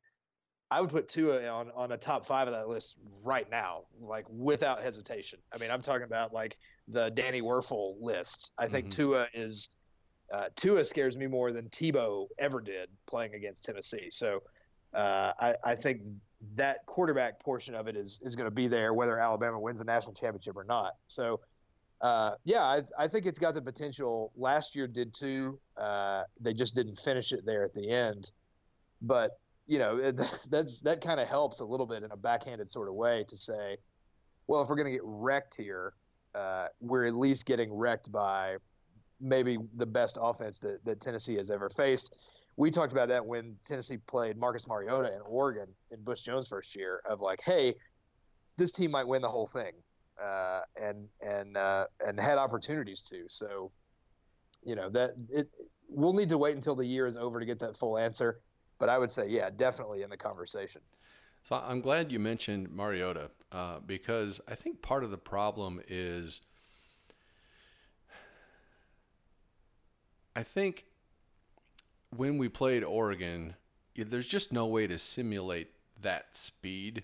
I 0.69 0.81
would 0.81 0.89
put 0.89 1.07
Tua 1.07 1.47
on 1.47 1.71
on 1.75 1.91
a 1.91 1.97
top 1.97 2.25
five 2.25 2.47
of 2.47 2.53
that 2.53 2.67
list 2.67 2.95
right 3.23 3.49
now, 3.49 3.83
like 3.99 4.25
without 4.29 4.81
hesitation. 4.81 5.39
I 5.53 5.57
mean, 5.57 5.71
I'm 5.71 5.81
talking 5.81 6.03
about 6.03 6.33
like 6.33 6.57
the 6.91 7.09
Danny 7.11 7.41
Wuerffel 7.41 7.95
list. 8.01 8.51
I 8.57 8.67
think 8.67 8.87
mm-hmm. 8.87 9.01
Tua 9.01 9.27
is 9.33 9.69
uh, 10.31 10.45
Tua 10.55 10.85
scares 10.85 11.17
me 11.17 11.27
more 11.27 11.51
than 11.51 11.69
Tebow 11.69 12.27
ever 12.39 12.61
did 12.61 12.89
playing 13.05 13.33
against 13.33 13.65
Tennessee. 13.65 14.09
So 14.11 14.41
uh, 14.93 15.33
I, 15.39 15.55
I 15.63 15.75
think 15.75 16.01
that 16.55 16.85
quarterback 16.85 17.39
portion 17.39 17.75
of 17.75 17.87
it 17.87 17.95
is 17.95 18.19
is 18.23 18.35
going 18.35 18.47
to 18.47 18.55
be 18.55 18.67
there 18.67 18.93
whether 18.93 19.19
Alabama 19.19 19.59
wins 19.59 19.79
the 19.79 19.85
national 19.85 20.13
championship 20.13 20.55
or 20.57 20.63
not. 20.63 20.93
So 21.07 21.39
uh, 22.01 22.31
yeah, 22.43 22.63
I, 22.63 22.81
I, 22.97 23.07
think 23.07 23.27
it's 23.27 23.37
got 23.37 23.53
the 23.53 23.61
potential. 23.61 24.31
Last 24.35 24.75
year 24.75 24.87
did 24.87 25.13
too. 25.13 25.59
Uh, 25.77 26.23
they 26.39 26.53
just 26.53 26.73
didn't 26.73 26.97
finish 26.97 27.31
it 27.31 27.45
there 27.45 27.63
at 27.63 27.75
the 27.75 27.89
end. 27.91 28.31
But 29.03 29.39
you 29.67 29.77
know, 29.77 29.97
it, 29.97 30.19
that's 30.49 30.81
that 30.81 31.01
kind 31.01 31.19
of 31.19 31.27
helps 31.27 31.59
a 31.59 31.65
little 31.65 31.85
bit 31.85 32.03
in 32.03 32.11
a 32.11 32.17
backhanded 32.17 32.69
sort 32.69 32.87
of 32.87 32.95
way 32.95 33.23
to 33.27 33.37
say, 33.37 33.77
well, 34.47 34.61
if 34.61 34.69
we're 34.69 34.75
going 34.75 34.87
to 34.87 34.91
get 34.91 35.01
wrecked 35.03 35.55
here, 35.55 35.93
uh, 36.35 36.67
we're 36.79 37.05
at 37.05 37.15
least 37.15 37.45
getting 37.45 37.73
wrecked 37.73 38.11
by 38.11 38.57
maybe 39.19 39.57
the 39.75 39.85
best 39.85 40.17
offense 40.19 40.59
that, 40.59 40.83
that 40.85 40.99
Tennessee 40.99 41.35
has 41.35 41.51
ever 41.51 41.69
faced. 41.69 42.15
We 42.57 42.71
talked 42.71 42.91
about 42.91 43.07
that 43.09 43.25
when 43.25 43.55
Tennessee 43.65 43.97
played 43.97 44.37
Marcus 44.37 44.67
Mariota 44.67 45.13
in 45.13 45.21
Oregon 45.21 45.67
in 45.91 46.03
Butch 46.03 46.23
Jones' 46.23 46.47
first 46.47 46.75
year 46.75 47.01
of 47.05 47.21
like, 47.21 47.39
hey, 47.43 47.75
this 48.57 48.71
team 48.71 48.91
might 48.91 49.07
win 49.07 49.21
the 49.21 49.29
whole 49.29 49.47
thing 49.47 49.71
uh, 50.21 50.61
and 50.79 51.07
and 51.21 51.57
uh, 51.57 51.85
and 52.05 52.19
had 52.19 52.37
opportunities 52.37 53.03
to. 53.03 53.23
So, 53.27 53.71
you 54.63 54.75
know 54.75 54.89
that 54.89 55.11
it. 55.29 55.49
We'll 55.93 56.13
need 56.13 56.29
to 56.29 56.37
wait 56.37 56.55
until 56.55 56.75
the 56.75 56.85
year 56.85 57.05
is 57.05 57.17
over 57.17 57.37
to 57.37 57.45
get 57.45 57.59
that 57.59 57.75
full 57.75 57.97
answer, 57.97 58.39
but 58.79 58.87
I 58.87 58.97
would 58.97 59.11
say, 59.11 59.27
yeah, 59.27 59.49
definitely 59.49 60.03
in 60.03 60.09
the 60.09 60.15
conversation. 60.15 60.81
So 61.43 61.57
I'm 61.57 61.81
glad 61.81 62.13
you 62.13 62.19
mentioned 62.19 62.71
Mariota 62.71 63.29
uh, 63.51 63.79
because 63.85 64.41
I 64.47 64.55
think 64.55 64.81
part 64.81 65.03
of 65.03 65.11
the 65.11 65.17
problem 65.17 65.81
is. 65.87 66.41
I 70.33 70.43
think 70.43 70.85
when 72.15 72.37
we 72.37 72.47
played 72.47 72.83
Oregon, 72.83 73.55
there's 73.95 74.27
just 74.27 74.53
no 74.53 74.65
way 74.65 74.87
to 74.87 74.97
simulate 74.97 75.71
that 76.01 76.35
speed. 76.37 77.03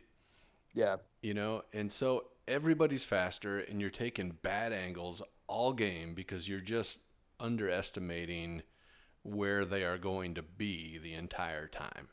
Yeah. 0.73 0.97
You 1.21 1.33
know, 1.33 1.63
and 1.73 1.91
so 1.91 2.25
everybody's 2.47 3.03
faster 3.03 3.59
and 3.59 3.81
you're 3.81 3.89
taking 3.89 4.37
bad 4.41 4.71
angles 4.71 5.21
all 5.47 5.73
game 5.73 6.13
because 6.13 6.47
you're 6.47 6.59
just 6.59 6.99
underestimating 7.39 8.63
where 9.23 9.65
they 9.65 9.83
are 9.83 9.97
going 9.97 10.35
to 10.35 10.41
be 10.41 10.97
the 10.97 11.13
entire 11.13 11.67
time. 11.67 12.07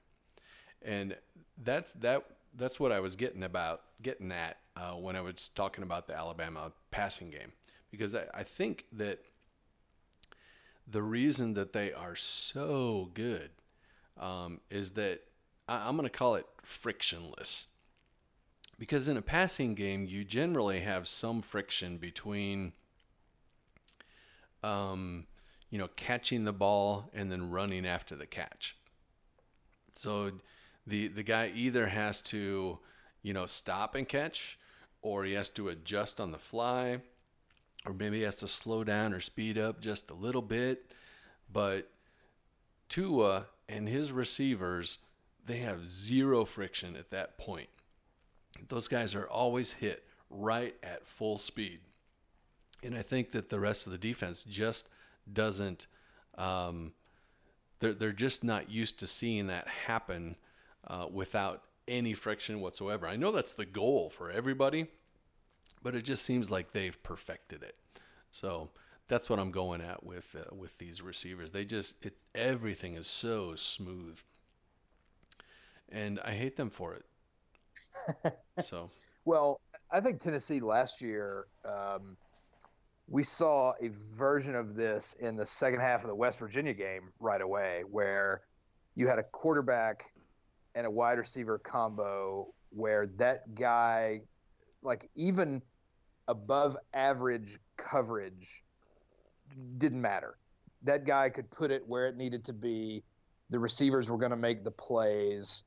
And 0.82 1.16
that's 1.62 1.92
that 1.94 2.24
that's 2.56 2.78
what 2.78 2.92
I 2.92 3.00
was 3.00 3.16
getting 3.16 3.42
about 3.42 3.82
getting 4.02 4.32
at 4.32 4.58
uh, 4.76 4.92
when 4.92 5.16
I 5.16 5.20
was 5.20 5.50
talking 5.54 5.82
about 5.82 6.06
the 6.06 6.14
Alabama 6.14 6.73
passing 6.90 7.30
game 7.30 7.52
because 7.90 8.14
I, 8.14 8.25
I 8.32 8.42
think 8.42 8.87
that 8.92 9.20
the 10.87 11.02
reason 11.02 11.54
that 11.54 11.73
they 11.73 11.92
are 11.92 12.16
so 12.16 13.11
good 13.14 13.50
um, 14.20 14.61
is 14.70 14.92
that 14.92 15.23
I, 15.68 15.88
I'm 15.88 15.96
going 15.96 16.08
to 16.08 16.16
call 16.16 16.34
it 16.34 16.46
frictionless 16.62 17.66
because 18.78 19.08
in 19.08 19.16
a 19.16 19.23
passing 19.23 19.75
game, 19.75 20.04
you 20.06 20.25
generally 20.25 20.80
have 20.80 21.06
some 21.06 21.42
friction 21.42 21.97
between, 21.97 22.73
um, 24.62 25.26
you 25.71 25.78
know, 25.78 25.88
catching 25.97 26.45
the 26.45 26.52
ball 26.52 27.10
and 27.14 27.30
then 27.30 27.50
running 27.50 27.86
after 27.86 28.17
the 28.17 28.26
catch. 28.26 28.76
So 29.95 30.32
the 30.86 31.08
the 31.08 31.23
guy 31.23 31.50
either 31.54 31.86
has 31.86 32.20
to, 32.23 32.78
you 33.23 33.32
know, 33.32 33.47
stop 33.47 33.94
and 33.94 34.08
catch, 34.08 34.58
or 35.02 35.25
he 35.25 35.32
has 35.32 35.49
to 35.50 35.68
adjust 35.68 36.20
on 36.20 36.32
the 36.32 36.38
fly, 36.38 37.00
or 37.84 37.92
maybe 37.92 38.18
he 38.18 38.23
has 38.25 38.36
to 38.36 38.49
slow 38.49 38.84
down 38.84 39.12
or 39.12 39.20
speed 39.20 39.58
up 39.58 39.80
just 39.80 40.10
a 40.10 40.14
little 40.14 40.42
bit. 40.42 40.92
But 41.52 41.90
Tua 42.88 43.47
and 43.68 43.88
his 43.88 44.12
receivers, 44.12 44.99
they 45.47 45.58
have 45.58 45.86
zero 45.86 46.44
friction 46.44 46.97
at 46.97 47.10
that 47.10 47.38
point 47.38 47.68
those 48.68 48.88
guys 48.88 49.14
are 49.14 49.28
always 49.28 49.73
hit 49.73 50.04
right 50.30 50.75
at 50.82 51.06
full 51.06 51.38
speed. 51.38 51.80
And 52.82 52.97
I 52.97 53.02
think 53.02 53.30
that 53.32 53.50
the 53.50 53.60
rest 53.60 53.86
of 53.86 53.92
the 53.92 53.99
defense 53.99 54.44
just 54.44 54.88
doesn't, 55.30 55.86
um, 56.36 56.92
they're, 57.80 57.94
they're 57.94 58.12
just 58.12 58.44
not 58.44 58.70
used 58.70 58.99
to 58.99 59.06
seeing 59.06 59.47
that 59.47 59.66
happen 59.86 60.36
uh, 60.86 61.06
without 61.10 61.62
any 61.86 62.14
friction 62.14 62.60
whatsoever. 62.60 63.06
I 63.06 63.16
know 63.16 63.32
that's 63.32 63.54
the 63.54 63.66
goal 63.66 64.10
for 64.10 64.30
everybody, 64.30 64.86
but 65.82 65.94
it 65.94 66.02
just 66.02 66.25
seems 66.25 66.50
like 66.50 66.73
they've 66.73 67.00
perfected 67.02 67.62
it. 67.62 67.76
So 68.30 68.70
that's 69.06 69.28
what 69.28 69.38
I'm 69.38 69.50
going 69.50 69.80
at 69.80 70.04
with 70.04 70.34
uh, 70.38 70.54
with 70.54 70.78
these 70.78 71.02
receivers. 71.02 71.50
They 71.50 71.64
just 71.64 72.04
it's 72.04 72.25
everything 72.34 72.94
is 72.94 73.06
so 73.06 73.54
smooth, 73.54 74.18
and 75.88 76.20
I 76.25 76.32
hate 76.32 76.56
them 76.56 76.70
for 76.70 76.94
it 76.94 77.04
so, 78.60 78.90
well, 79.25 79.60
I 79.90 80.00
think 80.00 80.20
Tennessee 80.20 80.60
last 80.60 81.00
year, 81.00 81.47
um, 81.64 82.16
we 83.08 83.23
saw 83.23 83.73
a 83.80 83.90
version 84.16 84.54
of 84.54 84.75
this 84.75 85.14
in 85.20 85.36
the 85.36 85.47
second 85.47 85.80
half 85.80 86.02
of 86.02 86.08
the 86.08 86.14
West 86.14 86.38
Virginia 86.38 86.75
game 86.75 87.12
right 87.20 87.40
away, 87.40 87.82
where 87.90 88.42
you 88.94 89.06
had 89.08 89.18
a 89.18 89.23
quarterback 89.23 90.12
and 90.75 90.87
a 90.87 90.91
wide 90.91 91.19
receiver 91.19 91.58
combo 91.58 92.52
where 92.71 93.06
that 93.19 93.54
guy, 93.54 94.23
like 94.82 95.08
even 95.15 95.63
above 96.28 96.76
average 96.93 97.58
coverage, 97.76 98.65
didn't 99.78 100.00
matter. 100.00 100.37
That 100.82 101.04
guy 101.06 101.30
could 101.30 101.50
put 101.50 101.71
it 101.71 101.87
where 101.87 102.06
it 102.08 102.17
needed 102.17 102.45
to 102.45 102.52
be. 102.52 103.04
The 103.50 103.58
receivers 103.58 104.10
were 104.10 104.19
going 104.19 104.30
to 104.30 104.37
make 104.37 104.65
the 104.65 104.71
plays 104.71 105.65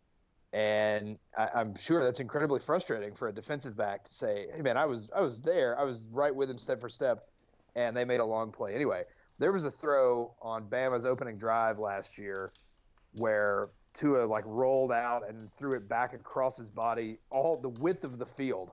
and 0.54 1.18
I, 1.38 1.62
am 1.62 1.76
sure 1.76 2.04
that's 2.04 2.20
incredibly 2.20 2.60
frustrating 2.60 3.14
for 3.14 3.28
a 3.28 3.34
defensive 3.34 3.76
back 3.76 4.06
to 4.06 4.14
say, 4.14 4.48
"Hey, 4.54 4.62
man, 4.62 4.78
I 4.78 4.86
was 4.86 5.12
I 5.16 5.22
was 5.22 5.42
there, 5.42 5.78
I 5.78 5.84
was 5.84 6.08
right 6.12 6.34
with 6.34 6.50
him 6.50 6.58
step 6.58 6.80
for 6.80 6.90
step," 6.90 7.28
and 7.76 7.96
they 7.96 8.06
made 8.06 8.22
a 8.22 8.26
long 8.26 8.52
play. 8.52 8.74
Anyway, 8.74 9.04
there 9.40 9.52
was 9.52 9.66
a 9.66 9.72
throw 9.72 10.34
on 10.42 10.70
Bama's 10.70 11.06
opening 11.06 11.38
drive 11.38 11.80
last 11.80 12.18
year 12.18 12.52
where 13.14 13.70
Tua 13.94 14.26
like 14.26 14.44
rolled 14.46 14.92
out 14.92 15.28
and 15.28 15.52
threw 15.54 15.76
it 15.76 15.88
back 15.88 16.14
across 16.14 16.58
his 16.58 16.70
body, 16.70 17.20
all 17.30 17.58
the 17.58 17.70
width 17.70 18.04
of 18.04 18.20
the 18.20 18.26
field, 18.26 18.72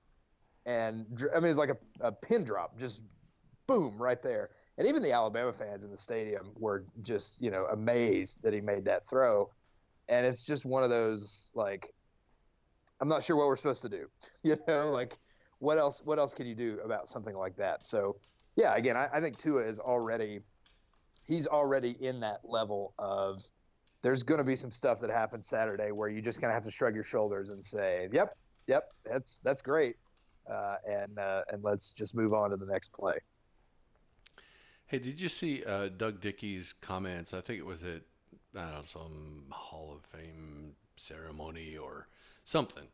and 0.67 1.07
I 1.35 1.41
mean 1.41 1.51
it's 1.51 1.59
like 1.59 1.71
a, 1.71 1.79
a 2.01 2.13
pin 2.13 2.45
drop, 2.45 2.79
just 2.79 3.03
boom 3.67 3.97
right 4.01 4.21
there. 4.21 4.51
And 4.77 4.89
even 4.89 5.03
the 5.03 5.13
Alabama 5.13 5.53
fans 5.53 5.85
in 5.85 5.91
the 5.91 5.97
stadium 5.97 6.53
were 6.57 6.85
just 7.03 7.41
you 7.41 7.51
know 7.51 7.67
amazed 7.71 8.43
that 8.43 8.53
he 8.53 8.61
made 8.61 8.85
that 8.87 9.09
throw 9.09 9.51
and 10.09 10.27
it's 10.27 10.45
just 10.45 10.65
one 10.65 10.83
of 10.83 10.91
those 10.91 11.51
like 11.55 11.93
I'm 13.01 13.09
not 13.09 13.23
sure 13.23 13.37
what 13.37 13.47
we're 13.47 13.57
supposed 13.57 13.83
to 13.83 13.89
do. 13.89 14.07
You 14.43 14.59
know, 14.69 14.91
like 14.91 15.17
what 15.59 15.79
else 15.79 16.03
what 16.05 16.19
else 16.19 16.35
can 16.35 16.47
you 16.47 16.55
do 16.55 16.79
about 16.85 17.09
something 17.09 17.35
like 17.35 17.57
that? 17.57 17.83
So 17.83 18.17
yeah, 18.57 18.75
again, 18.77 18.97
I, 18.97 19.09
I 19.13 19.21
think 19.21 19.39
Tua 19.39 19.63
is 19.63 19.79
already 19.79 20.41
he's 21.27 21.47
already 21.47 21.91
in 21.91 22.21
that 22.21 22.41
level 22.45 22.93
of 22.99 23.43
there's 24.05 24.23
going 24.23 24.39
to 24.39 24.45
be 24.45 24.55
some 24.55 24.71
stuff 24.71 25.01
that 25.01 25.09
happens 25.09 25.47
Saturday 25.47 25.91
where 25.91 26.11
you 26.11 26.21
just 26.21 26.39
kind 26.39 26.51
of 26.51 26.55
have 26.55 26.65
to 26.65 26.71
shrug 26.71 26.95
your 26.95 27.03
shoulders 27.03 27.49
and 27.49 27.65
say, 27.65 28.07
"Yep, 28.13 28.37
yep, 28.67 28.93
that's 29.03 29.39
that's 29.39 29.63
great," 29.63 29.97
uh, 30.47 30.77
and 30.87 31.19
uh, 31.19 31.43
and 31.51 31.65
let's 31.65 31.95
just 31.95 32.15
move 32.15 32.35
on 32.35 32.51
to 32.51 32.57
the 32.57 32.67
next 32.67 32.93
play. 32.93 33.17
Hey, 34.85 34.99
did 34.99 35.23
you 35.23 35.31
see 35.31 35.65
uh, 35.65 35.89
Doug 35.89 36.21
Dickey's 36.21 36.75
comments? 36.75 37.33
I 37.33 37.41
think 37.41 37.59
it 37.59 37.65
was 37.65 37.83
at 37.83 38.03
I 38.55 38.61
don't 38.61 38.73
know, 38.73 38.83
some 38.85 39.45
Hall 39.49 39.95
of 39.97 40.03
Fame 40.03 40.75
ceremony 40.97 41.79
or 41.79 42.07
something, 42.45 42.89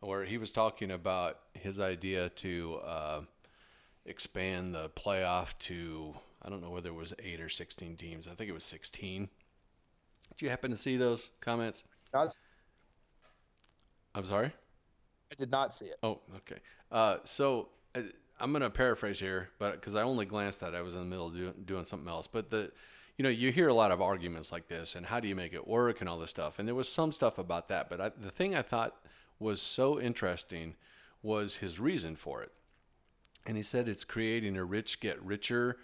where 0.00 0.24
he 0.24 0.38
was 0.38 0.50
talking 0.50 0.90
about 0.90 1.38
his 1.54 1.78
idea 1.78 2.30
to 2.30 2.80
uh, 2.84 3.20
expand 4.04 4.74
the 4.74 4.90
playoff 4.90 5.56
to, 5.60 6.16
I 6.42 6.50
don't 6.50 6.60
know 6.60 6.70
whether 6.70 6.88
it 6.88 6.96
was 6.96 7.14
eight 7.20 7.40
or 7.40 7.48
16 7.48 7.96
teams. 7.96 8.26
I 8.26 8.32
think 8.32 8.50
it 8.50 8.54
was 8.54 8.64
16. 8.64 9.28
Did 10.38 10.44
you 10.44 10.50
happen 10.50 10.70
to 10.70 10.76
see 10.76 10.96
those 10.96 11.30
comments? 11.40 11.82
I'm 14.14 14.24
sorry? 14.24 14.52
I 15.32 15.34
did 15.34 15.50
not 15.50 15.74
see 15.74 15.86
it. 15.86 15.96
Oh, 16.04 16.20
okay. 16.36 16.60
Uh, 16.92 17.16
so 17.24 17.70
uh, 17.96 18.02
I'm 18.38 18.52
going 18.52 18.62
to 18.62 18.70
paraphrase 18.70 19.18
here, 19.18 19.50
but 19.58 19.72
because 19.72 19.96
I 19.96 20.02
only 20.02 20.26
glanced 20.26 20.62
at 20.62 20.74
it, 20.74 20.76
I 20.76 20.82
was 20.82 20.94
in 20.94 21.00
the 21.00 21.06
middle 21.06 21.26
of 21.26 21.34
do, 21.34 21.52
doing 21.64 21.84
something 21.84 22.08
else. 22.08 22.28
But 22.28 22.50
the 22.50 22.70
you 23.16 23.24
know, 23.24 23.28
you 23.30 23.50
hear 23.50 23.66
a 23.66 23.74
lot 23.74 23.90
of 23.90 24.00
arguments 24.00 24.52
like 24.52 24.68
this 24.68 24.94
and 24.94 25.04
how 25.04 25.18
do 25.18 25.26
you 25.26 25.34
make 25.34 25.52
it 25.52 25.66
work 25.66 26.00
and 26.00 26.08
all 26.08 26.20
this 26.20 26.30
stuff. 26.30 26.60
And 26.60 26.68
there 26.68 26.74
was 26.76 26.88
some 26.88 27.10
stuff 27.10 27.36
about 27.36 27.66
that. 27.68 27.90
But 27.90 28.00
I, 28.00 28.10
the 28.10 28.30
thing 28.30 28.54
I 28.54 28.62
thought 28.62 28.94
was 29.40 29.60
so 29.60 30.00
interesting 30.00 30.76
was 31.20 31.56
his 31.56 31.80
reason 31.80 32.14
for 32.14 32.42
it. 32.42 32.52
And 33.44 33.56
he 33.56 33.62
said 33.64 33.88
it's 33.88 34.04
creating 34.04 34.56
a 34.56 34.64
rich 34.64 35.00
get 35.00 35.20
richer 35.20 35.78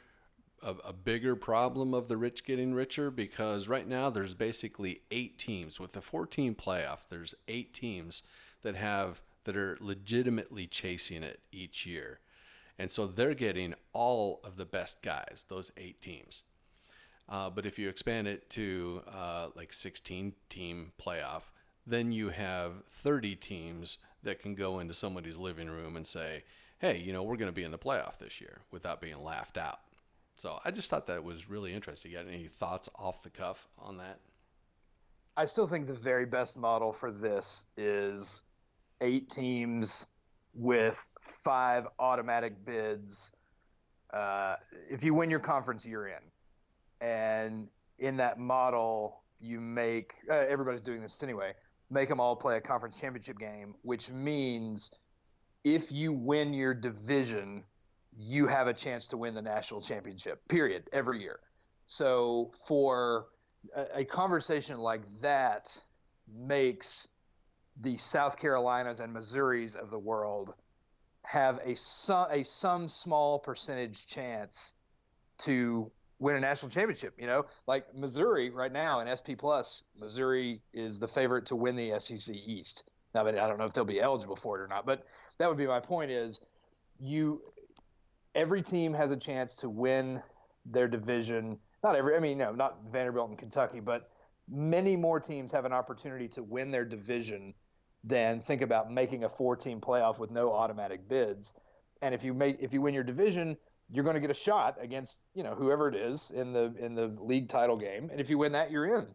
a, 0.64 0.88
a 0.88 0.92
bigger 0.92 1.36
problem 1.36 1.92
of 1.94 2.08
the 2.08 2.16
rich 2.16 2.44
getting 2.44 2.74
richer 2.74 3.10
because 3.10 3.68
right 3.68 3.86
now 3.86 4.10
there's 4.10 4.34
basically 4.34 5.02
eight 5.10 5.38
teams 5.38 5.78
with 5.78 5.92
the 5.92 6.00
14 6.00 6.54
playoff. 6.54 7.06
There's 7.08 7.34
eight 7.46 7.74
teams 7.74 8.22
that 8.62 8.74
have 8.74 9.22
that 9.44 9.56
are 9.56 9.76
legitimately 9.78 10.66
chasing 10.66 11.22
it 11.22 11.40
each 11.52 11.84
year, 11.84 12.20
and 12.78 12.90
so 12.90 13.06
they're 13.06 13.34
getting 13.34 13.74
all 13.92 14.40
of 14.42 14.56
the 14.56 14.64
best 14.64 15.02
guys. 15.02 15.44
Those 15.48 15.70
eight 15.76 16.00
teams. 16.00 16.42
Uh, 17.28 17.50
but 17.50 17.66
if 17.66 17.78
you 17.78 17.88
expand 17.88 18.26
it 18.26 18.50
to 18.50 19.02
uh, 19.08 19.48
like 19.54 19.72
16 19.72 20.34
team 20.48 20.92
playoff, 21.00 21.42
then 21.86 22.12
you 22.12 22.30
have 22.30 22.84
30 22.90 23.36
teams 23.36 23.98
that 24.22 24.40
can 24.40 24.54
go 24.54 24.78
into 24.78 24.94
somebody's 24.94 25.38
living 25.38 25.70
room 25.70 25.96
and 25.96 26.06
say, 26.06 26.44
hey, 26.78 26.98
you 26.98 27.12
know, 27.12 27.22
we're 27.22 27.36
going 27.36 27.48
to 27.48 27.52
be 27.52 27.64
in 27.64 27.70
the 27.70 27.78
playoff 27.78 28.18
this 28.18 28.40
year 28.40 28.60
without 28.70 29.00
being 29.00 29.22
laughed 29.22 29.56
out. 29.56 29.80
So 30.36 30.58
I 30.64 30.70
just 30.70 30.90
thought 30.90 31.06
that 31.06 31.22
was 31.22 31.48
really 31.48 31.72
interesting. 31.72 32.10
You 32.10 32.18
got 32.18 32.26
any 32.26 32.48
thoughts 32.48 32.88
off 32.96 33.22
the 33.22 33.30
cuff 33.30 33.68
on 33.78 33.98
that? 33.98 34.18
I 35.36 35.46
still 35.46 35.66
think 35.66 35.86
the 35.86 35.94
very 35.94 36.26
best 36.26 36.56
model 36.56 36.92
for 36.92 37.10
this 37.10 37.66
is 37.76 38.42
eight 39.00 39.30
teams 39.30 40.06
with 40.54 41.08
five 41.20 41.88
automatic 41.98 42.64
bids. 42.64 43.32
Uh, 44.12 44.56
if 44.88 45.02
you 45.02 45.14
win 45.14 45.30
your 45.30 45.40
conference, 45.40 45.86
you're 45.86 46.06
in. 46.06 46.22
And 47.00 47.68
in 47.98 48.16
that 48.18 48.38
model, 48.38 49.22
you 49.40 49.60
make 49.60 50.14
uh, 50.30 50.34
everybody's 50.34 50.82
doing 50.82 51.02
this 51.02 51.22
anyway. 51.22 51.52
Make 51.90 52.08
them 52.08 52.20
all 52.20 52.36
play 52.36 52.56
a 52.56 52.60
conference 52.60 52.98
championship 52.98 53.38
game, 53.38 53.74
which 53.82 54.10
means 54.10 54.92
if 55.64 55.90
you 55.90 56.12
win 56.12 56.54
your 56.54 56.74
division, 56.74 57.64
you 58.16 58.46
have 58.46 58.68
a 58.68 58.74
chance 58.74 59.08
to 59.08 59.16
win 59.16 59.34
the 59.34 59.42
national 59.42 59.80
championship, 59.80 60.46
period, 60.48 60.84
every 60.92 61.20
year. 61.20 61.40
So 61.86 62.52
for 62.66 63.26
a, 63.74 64.00
a 64.00 64.04
conversation 64.04 64.78
like 64.78 65.02
that 65.20 65.76
makes 66.32 67.08
the 67.80 67.96
South 67.96 68.38
Carolinas 68.38 69.00
and 69.00 69.14
Missouris 69.14 69.76
of 69.76 69.90
the 69.90 69.98
world 69.98 70.54
have 71.24 71.60
a 71.64 71.74
some, 71.74 72.26
a 72.30 72.44
some 72.44 72.88
small 72.88 73.38
percentage 73.38 74.06
chance 74.06 74.74
to 75.38 75.90
win 76.18 76.36
a 76.36 76.40
national 76.40 76.70
championship. 76.70 77.14
You 77.18 77.26
know, 77.26 77.46
like 77.66 77.94
Missouri 77.94 78.50
right 78.50 78.72
now 78.72 79.00
in 79.00 79.14
SP 79.16 79.34
Plus, 79.36 79.82
Missouri 79.98 80.62
is 80.72 81.00
the 81.00 81.08
favorite 81.08 81.46
to 81.46 81.56
win 81.56 81.76
the 81.76 81.98
SEC 81.98 82.34
East. 82.34 82.84
Now, 83.14 83.26
I 83.26 83.32
don't 83.32 83.58
know 83.58 83.64
if 83.64 83.72
they'll 83.72 83.84
be 83.84 84.00
eligible 84.00 84.36
for 84.36 84.58
it 84.58 84.62
or 84.62 84.68
not, 84.68 84.86
but 84.86 85.04
that 85.38 85.48
would 85.48 85.58
be 85.58 85.66
my 85.66 85.80
point. 85.80 86.10
Is 86.10 86.40
you 87.00 87.42
every 88.34 88.62
team 88.62 88.92
has 88.94 89.10
a 89.10 89.16
chance 89.16 89.56
to 89.56 89.68
win 89.68 90.22
their 90.66 90.88
division. 90.88 91.58
Not 91.82 91.96
every, 91.96 92.16
I 92.16 92.20
mean, 92.20 92.38
no, 92.38 92.52
not 92.52 92.78
Vanderbilt 92.90 93.30
and 93.30 93.38
Kentucky, 93.38 93.80
but 93.80 94.10
many 94.48 94.96
more 94.96 95.20
teams 95.20 95.52
have 95.52 95.64
an 95.64 95.72
opportunity 95.72 96.28
to 96.28 96.42
win 96.42 96.70
their 96.70 96.84
division 96.84 97.54
than 98.02 98.40
think 98.40 98.62
about 98.62 98.92
making 98.92 99.24
a 99.24 99.28
four-team 99.28 99.80
playoff 99.80 100.18
with 100.18 100.30
no 100.30 100.52
automatic 100.52 101.08
bids. 101.08 101.54
And 102.02 102.14
if 102.14 102.24
you 102.24 102.34
make, 102.34 102.58
if 102.60 102.72
you 102.72 102.82
win 102.82 102.94
your 102.94 103.04
division, 103.04 103.56
you're 103.90 104.04
going 104.04 104.14
to 104.14 104.20
get 104.20 104.30
a 104.30 104.34
shot 104.34 104.76
against 104.80 105.26
you 105.34 105.42
know 105.42 105.54
whoever 105.54 105.88
it 105.88 105.94
is 105.94 106.30
in 106.30 106.52
the 106.52 106.74
in 106.78 106.94
the 106.94 107.08
league 107.20 107.48
title 107.48 107.76
game, 107.76 108.08
and 108.10 108.20
if 108.20 108.30
you 108.30 108.38
win 108.38 108.52
that, 108.52 108.70
you're 108.70 108.96
in. 108.96 109.06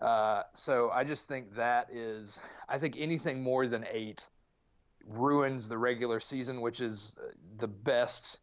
Uh, 0.00 0.42
so 0.54 0.90
I 0.90 1.04
just 1.04 1.28
think 1.28 1.54
that 1.54 1.88
is, 1.92 2.40
I 2.68 2.78
think 2.78 2.96
anything 2.98 3.42
more 3.42 3.66
than 3.66 3.86
eight 3.92 4.26
ruins 5.06 5.68
the 5.68 5.78
regular 5.78 6.18
season, 6.18 6.60
which 6.60 6.80
is 6.80 7.16
the 7.58 7.68
best 7.68 8.40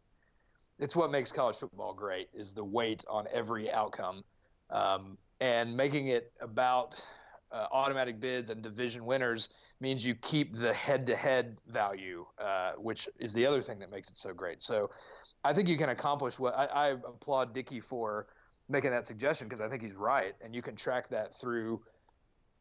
it's 0.82 0.96
what 0.96 1.12
makes 1.12 1.30
college 1.30 1.56
football 1.56 1.94
great 1.94 2.28
is 2.34 2.54
the 2.54 2.64
weight 2.64 3.04
on 3.08 3.28
every 3.32 3.70
outcome. 3.70 4.24
Um, 4.68 5.16
and 5.40 5.76
making 5.76 6.08
it 6.08 6.32
about 6.40 7.00
uh, 7.52 7.66
automatic 7.70 8.18
bids 8.18 8.50
and 8.50 8.62
division 8.62 9.04
winners 9.04 9.50
means 9.80 10.04
you 10.04 10.16
keep 10.16 10.56
the 10.56 10.72
head-to-head 10.72 11.56
value 11.68 12.24
uh, 12.38 12.72
which 12.72 13.08
is 13.18 13.32
the 13.32 13.46
other 13.46 13.60
thing 13.60 13.78
that 13.78 13.90
makes 13.92 14.08
it 14.10 14.16
so 14.16 14.34
great. 14.34 14.62
So 14.62 14.90
i 15.44 15.52
think 15.52 15.68
you 15.68 15.76
can 15.76 15.88
accomplish 15.88 16.38
what 16.38 16.56
i, 16.56 16.66
I 16.66 16.88
applaud 16.90 17.52
dickey 17.52 17.80
for 17.80 18.28
making 18.68 18.92
that 18.92 19.06
suggestion 19.06 19.48
because 19.48 19.60
i 19.60 19.68
think 19.68 19.82
he's 19.82 19.96
right. 19.96 20.34
And 20.40 20.54
you 20.54 20.62
can 20.62 20.76
track 20.76 21.08
that 21.10 21.38
through. 21.38 21.80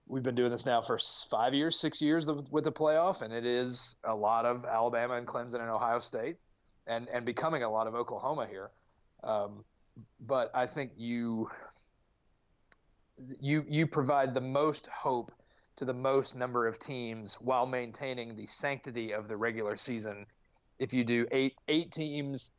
We've 0.07 0.23
been 0.23 0.35
doing 0.35 0.51
this 0.51 0.65
now 0.65 0.81
for 0.81 0.99
five 1.29 1.53
years 1.53 1.79
six 1.79 2.01
years 2.01 2.25
with 2.27 2.63
the 2.63 2.71
playoff 2.71 3.21
and 3.21 3.33
it 3.33 3.45
is 3.45 3.95
a 4.03 4.15
lot 4.15 4.45
of 4.45 4.65
alabama 4.65 5.13
and 5.15 5.27
clemson 5.27 5.61
and 5.61 5.69
ohio 5.69 5.99
state 5.99 6.37
and 6.87 7.07
and 7.09 7.25
becoming 7.25 7.63
a 7.63 7.69
lot 7.69 7.87
of 7.87 7.95
Oklahoma 7.95 8.47
here. 8.49 8.71
Um, 9.23 9.63
but 10.19 10.51
I 10.53 10.65
think 10.65 10.91
you 10.97 11.49
you 13.39 13.65
you 13.67 13.87
provide 13.87 14.33
the 14.33 14.41
most 14.41 14.87
hope 14.87 15.31
to 15.77 15.85
the 15.85 15.93
most 15.93 16.35
number 16.35 16.67
of 16.67 16.79
teams 16.79 17.35
while 17.35 17.65
maintaining 17.65 18.35
the 18.35 18.45
sanctity 18.45 19.13
of 19.13 19.27
the 19.27 19.37
regular 19.37 19.77
season. 19.77 20.25
If 20.79 20.93
you 20.93 21.03
do 21.03 21.27
eight 21.31 21.55
eight 21.67 21.91
teams, 21.91 22.51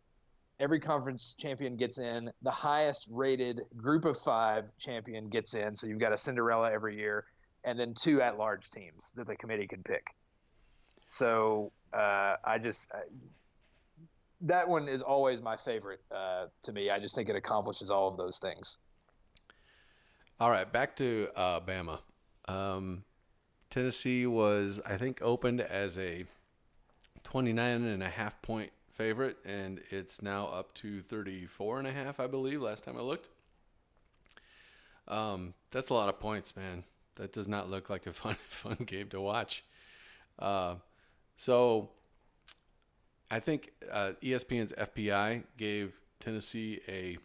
every 0.60 0.80
conference 0.80 1.34
champion 1.38 1.76
gets 1.76 1.98
in. 1.98 2.30
The 2.42 2.50
highest 2.50 3.08
rated 3.10 3.62
group 3.76 4.04
of 4.04 4.18
five 4.18 4.70
champion 4.78 5.28
gets 5.28 5.54
in. 5.54 5.74
So 5.74 5.86
you've 5.86 5.98
got 5.98 6.12
a 6.12 6.18
Cinderella 6.18 6.72
every 6.72 6.96
year, 6.96 7.24
and 7.64 7.78
then 7.78 7.94
two 7.94 8.22
at 8.22 8.38
large 8.38 8.70
teams 8.70 9.12
that 9.16 9.26
the 9.26 9.36
committee 9.36 9.66
can 9.66 9.82
pick. 9.82 10.06
So 11.06 11.72
uh, 11.92 12.36
I 12.44 12.58
just 12.58 12.90
that 14.42 14.68
one 14.68 14.88
is 14.88 15.02
always 15.02 15.40
my 15.40 15.56
favorite 15.56 16.00
uh, 16.10 16.46
to 16.62 16.72
me. 16.72 16.90
I 16.90 16.98
just 16.98 17.14
think 17.14 17.28
it 17.28 17.36
accomplishes 17.36 17.90
all 17.90 18.08
of 18.08 18.16
those 18.16 18.38
things. 18.38 18.78
All 20.40 20.50
right, 20.50 20.70
back 20.70 20.96
to 20.96 21.28
uh, 21.36 21.60
Bama. 21.60 22.00
Um, 22.48 23.04
Tennessee 23.70 24.26
was, 24.26 24.80
I 24.84 24.96
think, 24.96 25.22
opened 25.22 25.60
as 25.60 25.96
a 25.96 26.24
29 27.24 27.84
and 27.84 28.02
a 28.02 28.08
half 28.08 28.42
point 28.42 28.72
favorite, 28.90 29.36
and 29.44 29.80
it's 29.90 30.20
now 30.20 30.48
up 30.48 30.74
to 30.74 31.00
34 31.02 31.78
and 31.78 31.88
a 31.88 31.92
half, 31.92 32.18
I 32.18 32.26
believe, 32.26 32.60
last 32.60 32.84
time 32.84 32.96
I 32.96 33.02
looked. 33.02 33.28
Um, 35.06 35.54
that's 35.70 35.90
a 35.90 35.94
lot 35.94 36.08
of 36.08 36.18
points, 36.18 36.56
man. 36.56 36.84
That 37.16 37.32
does 37.32 37.46
not 37.46 37.70
look 37.70 37.88
like 37.88 38.06
a 38.06 38.12
fun, 38.12 38.36
fun 38.48 38.78
game 38.84 39.08
to 39.10 39.20
watch. 39.20 39.64
Uh, 40.38 40.76
so 41.36 41.90
I 43.32 43.40
think 43.40 43.72
uh, 43.90 44.12
ESPN's 44.22 44.74
FPI 44.74 45.44
gave 45.56 45.94
Tennessee 46.20 46.80
a. 46.86 47.16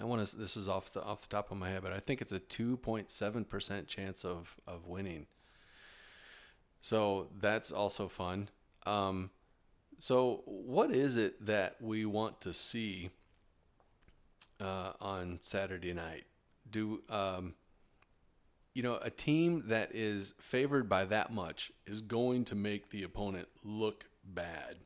I 0.00 0.04
want 0.04 0.26
to. 0.26 0.36
This 0.36 0.56
is 0.56 0.68
off 0.68 0.92
the 0.92 1.04
off 1.04 1.22
the 1.22 1.28
top 1.28 1.52
of 1.52 1.56
my 1.56 1.70
head, 1.70 1.82
but 1.84 1.92
I 1.92 2.00
think 2.00 2.20
it's 2.20 2.32
a 2.32 2.40
two 2.40 2.78
point 2.78 3.12
seven 3.12 3.44
percent 3.44 3.86
chance 3.86 4.24
of 4.24 4.56
of 4.66 4.88
winning. 4.88 5.28
So 6.80 7.28
that's 7.40 7.70
also 7.70 8.08
fun. 8.08 8.48
Um, 8.86 9.30
so 10.00 10.42
what 10.46 10.90
is 10.90 11.16
it 11.16 11.46
that 11.46 11.76
we 11.80 12.04
want 12.04 12.40
to 12.40 12.52
see 12.52 13.10
uh, 14.60 14.94
on 15.00 15.38
Saturday 15.44 15.92
night? 15.92 16.24
Do 16.68 17.02
um, 17.08 17.54
you 18.74 18.82
know 18.82 18.98
a 19.00 19.10
team 19.10 19.62
that 19.68 19.94
is 19.94 20.34
favored 20.40 20.88
by 20.88 21.04
that 21.04 21.32
much 21.32 21.70
is 21.86 22.00
going 22.00 22.44
to 22.46 22.56
make 22.56 22.90
the 22.90 23.04
opponent 23.04 23.46
look 23.62 24.06
bad? 24.24 24.78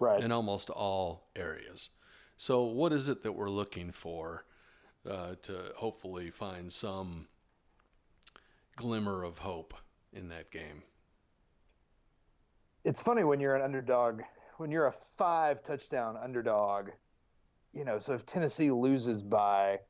Right. 0.00 0.22
in 0.22 0.32
almost 0.32 0.70
all 0.70 1.28
areas. 1.36 1.90
So, 2.36 2.64
what 2.64 2.92
is 2.92 3.08
it 3.08 3.22
that 3.22 3.32
we're 3.32 3.50
looking 3.50 3.92
for 3.92 4.46
uh, 5.08 5.34
to 5.42 5.72
hopefully 5.76 6.30
find 6.30 6.72
some 6.72 7.28
glimmer 8.76 9.22
of 9.22 9.38
hope 9.38 9.74
in 10.12 10.28
that 10.30 10.50
game? 10.50 10.82
It's 12.84 13.02
funny 13.02 13.24
when 13.24 13.40
you're 13.40 13.54
an 13.54 13.62
underdog, 13.62 14.22
when 14.56 14.70
you're 14.70 14.86
a 14.86 14.92
five 14.92 15.62
touchdown 15.62 16.16
underdog, 16.16 16.88
you 17.74 17.84
know, 17.84 17.98
so 17.98 18.14
if 18.14 18.24
Tennessee 18.24 18.70
loses 18.70 19.22
by 19.22 19.80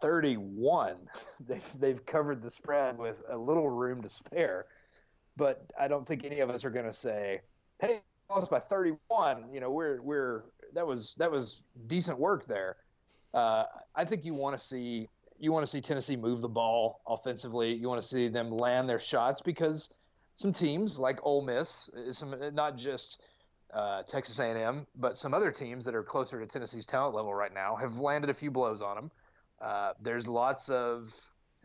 31, 0.00 0.96
they've, 1.40 1.80
they've 1.80 2.04
covered 2.04 2.42
the 2.42 2.50
spread 2.50 2.98
with 2.98 3.22
a 3.28 3.38
little 3.38 3.68
room 3.68 4.02
to 4.02 4.08
spare. 4.08 4.66
But 5.36 5.72
I 5.78 5.88
don't 5.88 6.06
think 6.06 6.24
any 6.24 6.40
of 6.40 6.50
us 6.50 6.64
are 6.64 6.70
going 6.70 6.84
to 6.84 6.92
say, 6.92 7.40
hey, 7.80 8.02
lost 8.30 8.50
by 8.50 8.58
31. 8.58 9.52
You 9.52 9.60
know, 9.60 9.70
we're 9.70 10.00
we're 10.02 10.44
that 10.74 10.86
was 10.86 11.14
that 11.16 11.30
was 11.30 11.62
decent 11.86 12.18
work 12.18 12.46
there. 12.46 12.76
Uh, 13.34 13.64
I 13.94 14.04
think 14.04 14.24
you 14.24 14.34
want 14.34 14.58
to 14.58 14.64
see 14.64 15.08
you 15.38 15.52
want 15.52 15.64
to 15.64 15.70
see 15.70 15.80
Tennessee 15.80 16.16
move 16.16 16.40
the 16.40 16.48
ball 16.48 17.00
offensively. 17.06 17.72
You 17.74 17.88
want 17.88 18.00
to 18.00 18.06
see 18.06 18.28
them 18.28 18.50
land 18.50 18.88
their 18.88 18.98
shots 18.98 19.40
because 19.40 19.92
some 20.34 20.52
teams 20.52 20.98
like 20.98 21.20
Ole 21.22 21.42
Miss, 21.42 21.88
some 22.10 22.34
not 22.54 22.76
just 22.76 23.22
uh, 23.72 24.02
Texas 24.02 24.38
A&M, 24.38 24.86
but 24.96 25.16
some 25.16 25.34
other 25.34 25.50
teams 25.50 25.84
that 25.84 25.94
are 25.94 26.02
closer 26.02 26.40
to 26.40 26.46
Tennessee's 26.46 26.86
talent 26.86 27.14
level 27.14 27.34
right 27.34 27.52
now 27.52 27.76
have 27.76 27.98
landed 27.98 28.30
a 28.30 28.34
few 28.34 28.50
blows 28.50 28.82
on 28.82 28.96
them. 28.96 29.10
Uh, 29.60 29.92
there's 30.00 30.26
lots 30.26 30.68
of 30.68 31.14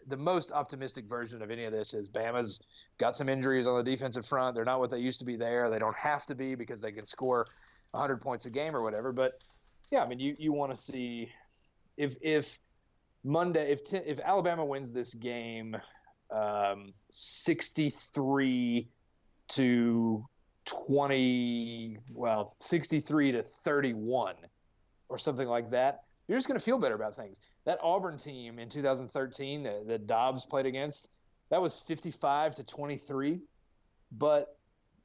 the 0.08 0.18
most 0.18 0.52
optimistic 0.52 1.06
version 1.06 1.42
of 1.42 1.52
any 1.52 1.64
of 1.64 1.72
this 1.72 1.94
is 1.94 2.10
Bama's 2.10 2.62
got 2.98 3.16
some 3.16 3.30
injuries 3.30 3.68
on 3.68 3.78
the 3.78 3.84
defensive 3.84 4.26
front. 4.26 4.56
They're 4.56 4.66
not 4.66 4.80
what 4.80 4.92
they 4.92 5.00
used 5.00 5.20
to 5.20 5.26
be 5.26 5.36
there. 5.36 5.70
They 5.70 5.80
don't 5.80 5.96
have 5.96 6.26
to 6.28 6.36
be 6.36 6.56
because 6.56 6.82
they 6.82 6.92
can 6.92 7.06
score 7.06 7.48
100 7.92 8.22
points 8.22 8.46
a 8.46 8.50
game 8.50 8.76
or 8.76 8.82
whatever. 8.82 9.12
But 9.12 9.44
yeah, 9.92 10.04
I 10.04 10.08
mean, 10.08 10.20
you, 10.20 10.36
you 10.40 10.52
want 10.52 10.76
to 10.76 10.82
see 10.82 11.32
if 11.98 12.16
if 12.22 12.60
Monday 13.24 13.72
if 13.72 13.84
ten, 13.84 14.04
if 14.06 14.20
Alabama 14.20 14.66
wins 14.66 14.92
this 14.92 15.14
game, 15.14 15.78
um, 16.32 16.94
sixty 17.10 17.90
three 17.90 18.90
to 19.50 20.26
twenty, 20.66 22.00
well, 22.12 22.56
sixty 22.60 23.00
three 23.00 23.32
to 23.32 23.44
thirty 23.44 23.94
one, 23.94 24.36
or 25.10 25.18
something 25.18 25.48
like 25.48 25.70
that, 25.72 26.04
you're 26.28 26.38
just 26.38 26.48
going 26.48 26.60
to 26.60 26.64
feel 26.64 26.80
better 26.80 26.96
about 26.96 27.16
things. 27.16 27.40
That 27.66 27.80
Auburn 27.82 28.18
team 28.18 28.60
in 28.60 28.70
2013 28.70 29.66
uh, 29.66 29.74
that 29.88 30.08
Dobbs 30.08 30.46
played 30.46 30.66
against, 30.66 31.10
that 31.50 31.62
was 31.62 31.76
55 31.76 32.56
to 32.56 32.64
23, 32.64 33.40
but 34.12 34.58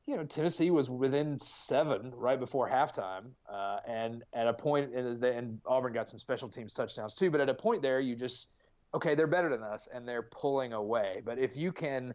you 0.09 0.17
know, 0.17 0.25
Tennessee 0.25 0.71
was 0.71 0.89
within 0.89 1.39
seven 1.39 2.13
right 2.17 2.41
before 2.41 2.67
halftime, 2.67 3.33
uh, 3.47 3.81
and 3.87 4.25
at 4.33 4.47
a 4.47 4.55
point, 4.55 4.95
and, 4.95 5.23
and 5.23 5.61
Auburn 5.67 5.93
got 5.93 6.09
some 6.09 6.19
special 6.19 6.49
teams 6.49 6.73
touchdowns 6.73 7.15
too. 7.15 7.31
But 7.31 7.43
at 7.43 7.51
a 7.51 7.55
point 7.55 7.83
there, 7.83 8.01
you 8.01 8.17
just 8.17 8.55
okay, 8.95 9.15
they're 9.15 9.27
better 9.27 9.51
than 9.51 9.63
us, 9.63 9.87
and 9.93 10.09
they're 10.09 10.23
pulling 10.23 10.73
away. 10.73 11.21
But 11.27 11.39
if 11.39 11.59
you 11.59 11.73
can 11.73 12.15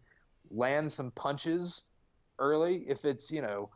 land 0.50 0.92
some 0.92 1.12
punches 1.12 1.84
early, 2.40 2.84
if 2.88 3.06
it's 3.06 3.32
you 3.32 3.44
know 3.44 3.70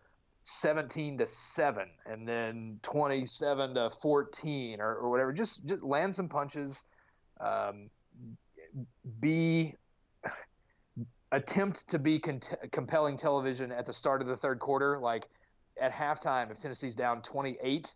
17 0.49 1.17
to 1.17 1.27
7 1.27 1.89
and 2.05 2.27
then 2.27 2.79
27 2.81 3.75
to 3.75 3.89
14 3.89 4.79
or, 4.79 4.95
or 4.95 5.09
whatever 5.09 5.33
just 5.33 5.67
just 5.67 5.83
land 5.83 6.15
some 6.15 6.29
punches 6.29 6.85
um, 7.41 7.89
be 9.19 9.75
attempt 11.31 11.87
to 11.89 11.99
be 11.99 12.21
compelling 12.71 13.17
television 13.17 13.71
at 13.71 13.85
the 13.85 13.93
start 13.93 14.21
of 14.21 14.27
the 14.27 14.37
third 14.37 14.59
quarter. 14.59 14.97
Like 14.99 15.27
at 15.79 15.91
halftime, 15.91 16.51
if 16.51 16.59
Tennessee's 16.59 16.95
down 16.95 17.21
28, 17.21 17.93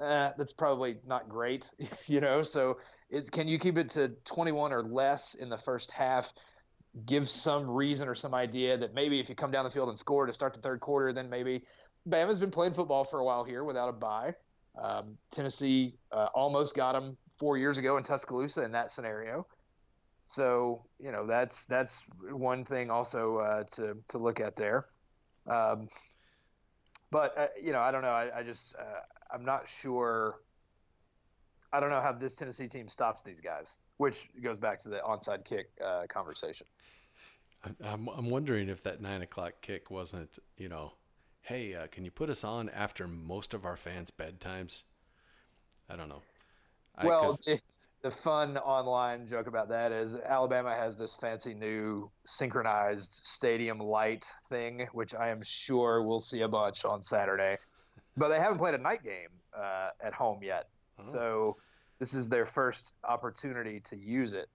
eh, 0.00 0.30
that's 0.36 0.52
probably 0.52 0.96
not 1.06 1.28
great, 1.28 1.70
you 2.06 2.20
know. 2.20 2.42
So 2.42 2.78
it, 3.10 3.30
can 3.30 3.48
you 3.48 3.58
keep 3.58 3.78
it 3.78 3.88
to 3.90 4.08
21 4.24 4.72
or 4.72 4.82
less 4.82 5.34
in 5.34 5.48
the 5.48 5.58
first 5.58 5.90
half? 5.90 6.32
Give 7.06 7.28
some 7.28 7.68
reason 7.68 8.08
or 8.08 8.14
some 8.14 8.34
idea 8.34 8.76
that 8.78 8.94
maybe 8.94 9.18
if 9.20 9.28
you 9.28 9.34
come 9.34 9.50
down 9.50 9.64
the 9.64 9.70
field 9.70 9.88
and 9.88 9.98
score 9.98 10.26
to 10.26 10.32
start 10.32 10.54
the 10.54 10.60
third 10.60 10.80
quarter, 10.80 11.12
then 11.12 11.28
maybe 11.28 11.64
Bama's 12.08 12.38
been 12.38 12.50
playing 12.50 12.72
football 12.72 13.04
for 13.04 13.20
a 13.20 13.24
while 13.24 13.44
here 13.44 13.64
without 13.64 13.88
a 13.88 13.92
bye. 13.92 14.34
Um, 14.80 15.16
Tennessee 15.30 15.94
uh, 16.12 16.28
almost 16.34 16.76
got 16.76 16.92
them 16.92 17.16
four 17.38 17.58
years 17.58 17.78
ago 17.78 17.96
in 17.96 18.02
Tuscaloosa 18.02 18.64
in 18.64 18.72
that 18.72 18.92
scenario. 18.92 19.46
So 20.26 20.86
you 20.98 21.12
know 21.12 21.26
that's 21.26 21.66
that's 21.66 22.04
one 22.30 22.64
thing 22.64 22.90
also 22.90 23.38
uh, 23.38 23.64
to 23.74 23.96
to 24.08 24.18
look 24.18 24.40
at 24.40 24.56
there. 24.56 24.86
Um, 25.46 25.88
but 27.10 27.36
uh, 27.36 27.46
you 27.62 27.72
know 27.72 27.80
I 27.80 27.90
don't 27.90 28.02
know 28.02 28.08
I, 28.08 28.38
I 28.38 28.42
just 28.42 28.74
uh, 28.76 29.00
I'm 29.32 29.44
not 29.44 29.68
sure. 29.68 30.40
I 31.72 31.80
don't 31.80 31.90
know 31.90 32.00
how 32.00 32.12
this 32.12 32.36
Tennessee 32.36 32.68
team 32.68 32.88
stops 32.88 33.22
these 33.22 33.40
guys, 33.40 33.78
which 33.98 34.28
goes 34.42 34.58
back 34.58 34.78
to 34.80 34.88
the 34.88 34.98
onside 34.98 35.44
kick 35.44 35.68
uh, 35.84 36.02
conversation. 36.08 36.66
I'm 37.82 38.08
I'm 38.08 38.30
wondering 38.30 38.68
if 38.68 38.82
that 38.82 39.00
nine 39.00 39.22
o'clock 39.22 39.54
kick 39.62 39.90
wasn't 39.90 40.38
you 40.58 40.68
know, 40.68 40.92
hey, 41.42 41.74
uh, 41.74 41.86
can 41.86 42.04
you 42.04 42.10
put 42.10 42.28
us 42.30 42.44
on 42.44 42.68
after 42.70 43.08
most 43.08 43.54
of 43.54 43.64
our 43.64 43.76
fans' 43.76 44.10
bedtimes? 44.10 44.82
I 45.88 45.96
don't 45.96 46.08
know. 46.08 46.22
I, 46.96 47.06
well, 47.06 47.38
the 48.04 48.10
fun 48.10 48.58
online 48.58 49.26
joke 49.26 49.46
about 49.46 49.70
that 49.70 49.90
is 49.90 50.14
Alabama 50.14 50.74
has 50.74 50.96
this 50.96 51.14
fancy 51.16 51.54
new 51.54 52.10
synchronized 52.24 53.20
stadium 53.24 53.78
light 53.78 54.26
thing, 54.50 54.86
which 54.92 55.14
I 55.14 55.30
am 55.30 55.42
sure 55.42 56.02
we'll 56.02 56.20
see 56.20 56.42
a 56.42 56.48
bunch 56.48 56.84
on 56.84 57.02
Saturday. 57.02 57.56
But 58.16 58.28
they 58.28 58.38
haven't 58.38 58.58
played 58.58 58.74
a 58.74 58.78
night 58.78 59.02
game 59.02 59.30
uh, 59.56 59.90
at 60.02 60.12
home 60.12 60.40
yet, 60.42 60.68
oh. 60.98 61.02
so 61.02 61.56
this 61.98 62.14
is 62.14 62.28
their 62.28 62.44
first 62.44 62.94
opportunity 63.04 63.80
to 63.80 63.96
use 63.96 64.34
it 64.34 64.46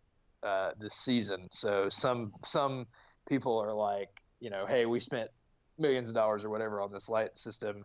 uh, 0.44 0.72
this 0.80 0.94
season. 0.94 1.48
So 1.52 1.90
some 1.90 2.32
some 2.44 2.88
people 3.28 3.58
are 3.60 3.74
like, 3.74 4.10
you 4.40 4.50
know, 4.50 4.66
hey, 4.66 4.86
we 4.86 5.00
spent 5.00 5.30
millions 5.78 6.10
of 6.10 6.16
dollars 6.16 6.46
or 6.46 6.50
whatever 6.50 6.82
on 6.82 6.92
this 6.92 7.10
light 7.10 7.38
system. 7.38 7.84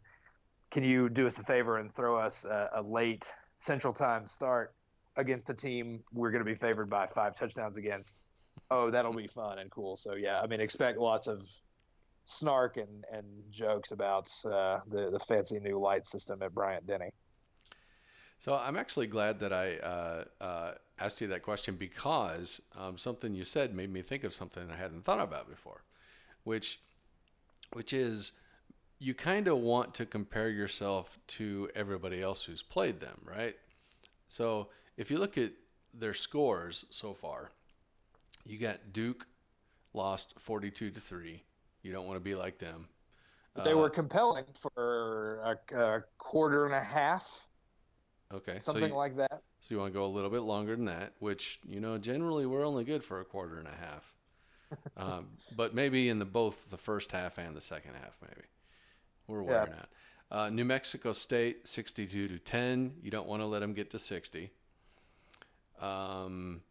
Can 0.70 0.82
you 0.82 1.08
do 1.08 1.26
us 1.26 1.38
a 1.38 1.44
favor 1.44 1.78
and 1.78 1.92
throw 1.92 2.16
us 2.16 2.44
a, 2.44 2.70
a 2.74 2.82
late 2.82 3.32
Central 3.56 3.92
Time 3.92 4.26
start? 4.26 4.74
against 5.16 5.50
a 5.50 5.54
team 5.54 6.02
we're 6.12 6.30
going 6.30 6.44
to 6.44 6.50
be 6.50 6.54
favored 6.54 6.90
by 6.90 7.06
five 7.06 7.36
touchdowns 7.36 7.76
against. 7.76 8.22
Oh, 8.70 8.90
that'll 8.90 9.14
be 9.14 9.26
fun 9.26 9.58
and 9.58 9.70
cool. 9.70 9.96
So 9.96 10.14
yeah, 10.14 10.40
I 10.40 10.46
mean, 10.46 10.60
expect 10.60 10.98
lots 10.98 11.26
of 11.26 11.46
snark 12.24 12.76
and, 12.76 13.04
and 13.12 13.26
jokes 13.50 13.92
about 13.92 14.28
uh, 14.44 14.78
the 14.88 15.10
the 15.10 15.18
fancy 15.20 15.60
new 15.60 15.78
light 15.78 16.06
system 16.06 16.42
at 16.42 16.54
Bryant 16.54 16.86
Denny. 16.86 17.10
So 18.38 18.54
I'm 18.54 18.76
actually 18.76 19.06
glad 19.06 19.40
that 19.40 19.52
I 19.52 19.76
uh, 19.76 20.24
uh, 20.40 20.72
asked 20.98 21.20
you 21.20 21.28
that 21.28 21.42
question 21.42 21.76
because 21.76 22.60
um, 22.78 22.98
something 22.98 23.34
you 23.34 23.44
said 23.44 23.74
made 23.74 23.92
me 23.92 24.02
think 24.02 24.24
of 24.24 24.34
something 24.34 24.70
I 24.70 24.76
hadn't 24.76 25.04
thought 25.04 25.20
about 25.20 25.48
before, 25.48 25.82
which 26.44 26.80
which 27.72 27.92
is 27.92 28.32
you 28.98 29.14
kind 29.14 29.48
of 29.48 29.58
want 29.58 29.94
to 29.94 30.06
compare 30.06 30.48
yourself 30.50 31.18
to 31.26 31.68
everybody 31.74 32.22
else 32.22 32.44
who's 32.44 32.62
played 32.62 33.00
them, 33.00 33.20
right? 33.24 33.56
So 34.28 34.68
if 34.96 35.10
you 35.10 35.18
look 35.18 35.36
at 35.36 35.52
their 35.92 36.14
scores 36.14 36.84
so 36.90 37.12
far, 37.12 37.50
you 38.44 38.58
got 38.58 38.92
Duke 38.92 39.26
lost 39.92 40.34
42 40.38 40.90
to 40.90 41.00
3. 41.00 41.42
You 41.82 41.92
don't 41.92 42.06
want 42.06 42.16
to 42.16 42.24
be 42.24 42.34
like 42.34 42.58
them. 42.58 42.88
But 43.54 43.64
they 43.64 43.72
uh, 43.72 43.76
were 43.76 43.90
compelling 43.90 44.44
for 44.58 45.40
a, 45.44 45.78
a, 45.78 46.04
quarter 46.18 46.66
and 46.66 46.74
a 46.74 46.80
half. 46.80 47.48
Okay. 48.34 48.58
Something 48.60 48.84
so 48.84 48.88
you, 48.88 48.94
like 48.94 49.16
that. 49.16 49.42
So 49.60 49.74
you 49.74 49.78
want 49.78 49.92
to 49.92 49.98
go 49.98 50.04
a 50.04 50.08
little 50.08 50.30
bit 50.30 50.42
longer 50.42 50.74
than 50.74 50.86
that, 50.86 51.12
which, 51.20 51.60
you 51.66 51.80
know, 51.80 51.98
generally 51.98 52.46
we're 52.46 52.66
only 52.66 52.84
good 52.84 53.04
for 53.04 53.20
a 53.20 53.24
quarter 53.24 53.58
and 53.58 53.68
a 53.68 53.76
half. 53.86 54.12
um, 54.96 55.26
but 55.56 55.74
maybe 55.74 56.08
in 56.08 56.18
the 56.18 56.24
both 56.24 56.70
the 56.70 56.76
first 56.76 57.12
half 57.12 57.38
and 57.38 57.56
the 57.56 57.62
second 57.62 57.94
half, 57.94 58.16
maybe. 58.20 58.46
We're 59.26 59.42
wearing 59.42 59.72
yeah. 59.72 59.78
out. 59.78 59.88
Uh, 60.30 60.50
New 60.50 60.64
Mexico 60.64 61.12
State, 61.12 61.68
62 61.68 62.28
to 62.28 62.38
10. 62.38 62.94
You 63.02 63.10
don't 63.10 63.28
want 63.28 63.40
to 63.42 63.46
let 63.46 63.60
them 63.60 63.72
get 63.72 63.90
to 63.90 63.98
60. 63.98 64.50
Um, 65.80 66.62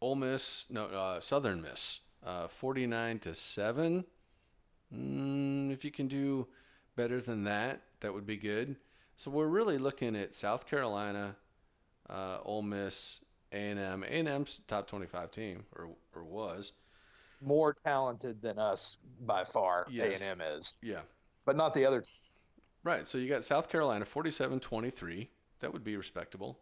Ole 0.00 0.16
Miss, 0.16 0.66
no, 0.70 0.86
uh, 0.86 1.20
Southern 1.20 1.62
Miss, 1.62 2.00
uh, 2.24 2.48
49 2.48 3.20
to 3.20 3.34
7. 3.34 4.04
Mm, 4.94 5.72
if 5.72 5.84
you 5.84 5.90
can 5.90 6.08
do 6.08 6.46
better 6.94 7.20
than 7.20 7.44
that, 7.44 7.80
that 8.00 8.12
would 8.12 8.26
be 8.26 8.36
good. 8.36 8.76
So 9.16 9.30
we're 9.30 9.46
really 9.46 9.78
looking 9.78 10.16
at 10.16 10.34
South 10.34 10.68
Carolina, 10.68 11.36
uh, 12.10 12.38
Ole 12.44 12.62
Miss, 12.62 13.20
A&M. 13.52 14.02
A&M's 14.02 14.60
top 14.66 14.86
25 14.86 15.30
team, 15.30 15.64
or, 15.76 15.90
or 16.14 16.24
was. 16.24 16.72
More 17.40 17.72
talented 17.72 18.42
than 18.42 18.58
us 18.58 18.98
by 19.24 19.44
far, 19.44 19.86
yes. 19.90 20.20
A&M 20.20 20.40
is. 20.40 20.74
Yeah. 20.82 21.00
But 21.44 21.56
not 21.56 21.74
the 21.74 21.84
other 21.86 22.00
team. 22.00 22.16
Right. 22.82 23.06
So 23.06 23.18
you 23.18 23.28
got 23.28 23.44
South 23.44 23.68
Carolina 23.68 24.04
47 24.04 24.60
23. 24.60 25.30
That 25.60 25.72
would 25.72 25.84
be 25.84 25.96
respectable. 25.96 26.58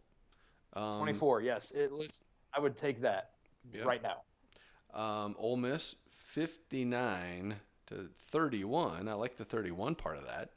Um, 0.74 0.98
24, 0.98 1.40
yes. 1.42 1.72
It 1.72 1.90
was, 1.90 2.26
I 2.54 2.60
would 2.60 2.76
take 2.76 3.00
that 3.02 3.30
right 3.84 4.02
now. 4.02 4.22
Um, 4.98 5.34
Ole 5.38 5.56
Miss 5.56 5.96
59 6.10 7.56
to 7.86 8.08
31. 8.18 9.08
I 9.08 9.12
like 9.14 9.36
the 9.36 9.44
31 9.44 9.94
part 9.94 10.18
of 10.18 10.26
that. 10.26 10.50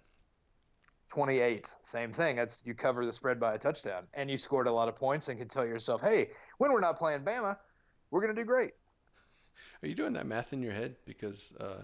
28, 1.10 1.76
same 1.82 2.12
thing. 2.12 2.36
That's 2.36 2.64
you 2.66 2.74
cover 2.74 3.06
the 3.06 3.14
spread 3.14 3.40
by 3.40 3.56
a 3.56 3.58
touchdown, 3.58 4.04
and 4.14 4.30
you 4.30 4.38
scored 4.38 4.68
a 4.68 4.72
lot 4.72 4.90
of 4.90 4.96
points, 4.96 5.28
and 5.28 5.40
can 5.40 5.48
tell 5.48 5.66
yourself, 5.66 6.02
"Hey, 6.02 6.32
when 6.58 6.72
we're 6.72 6.80
not 6.80 6.98
playing 6.98 7.22
Bama, 7.22 7.58
we're 8.12 8.22
going 8.22 8.36
to 8.36 8.42
do 8.42 8.46
great." 8.46 8.74
Are 9.84 9.88
you 9.88 9.96
doing 9.96 10.14
that 10.14 10.26
math 10.26 10.54
in 10.54 10.62
your 10.62 10.74
head? 10.74 10.96
Because 11.06 11.54
uh, 11.60 11.84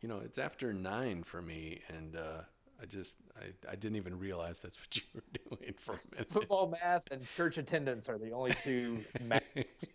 you 0.00 0.08
know 0.08 0.20
it's 0.24 0.38
after 0.38 0.72
nine 0.72 1.22
for 1.22 1.40
me, 1.40 1.80
and 1.88 2.16
uh, 2.16 2.40
I 2.80 2.86
just 2.86 3.16
I, 3.36 3.70
I 3.70 3.74
didn't 3.74 3.96
even 3.96 4.18
realize 4.18 4.60
that's 4.60 4.78
what 4.78 4.96
you 4.96 5.02
were 5.14 5.56
doing 5.58 5.74
for 5.76 5.94
a 5.94 6.14
minute. 6.14 6.30
Football 6.30 6.68
math 6.82 7.10
and 7.10 7.26
church 7.26 7.58
attendance 7.58 8.08
are 8.08 8.18
the 8.18 8.32
only 8.32 8.54
two 8.54 8.98
maths 9.22 9.88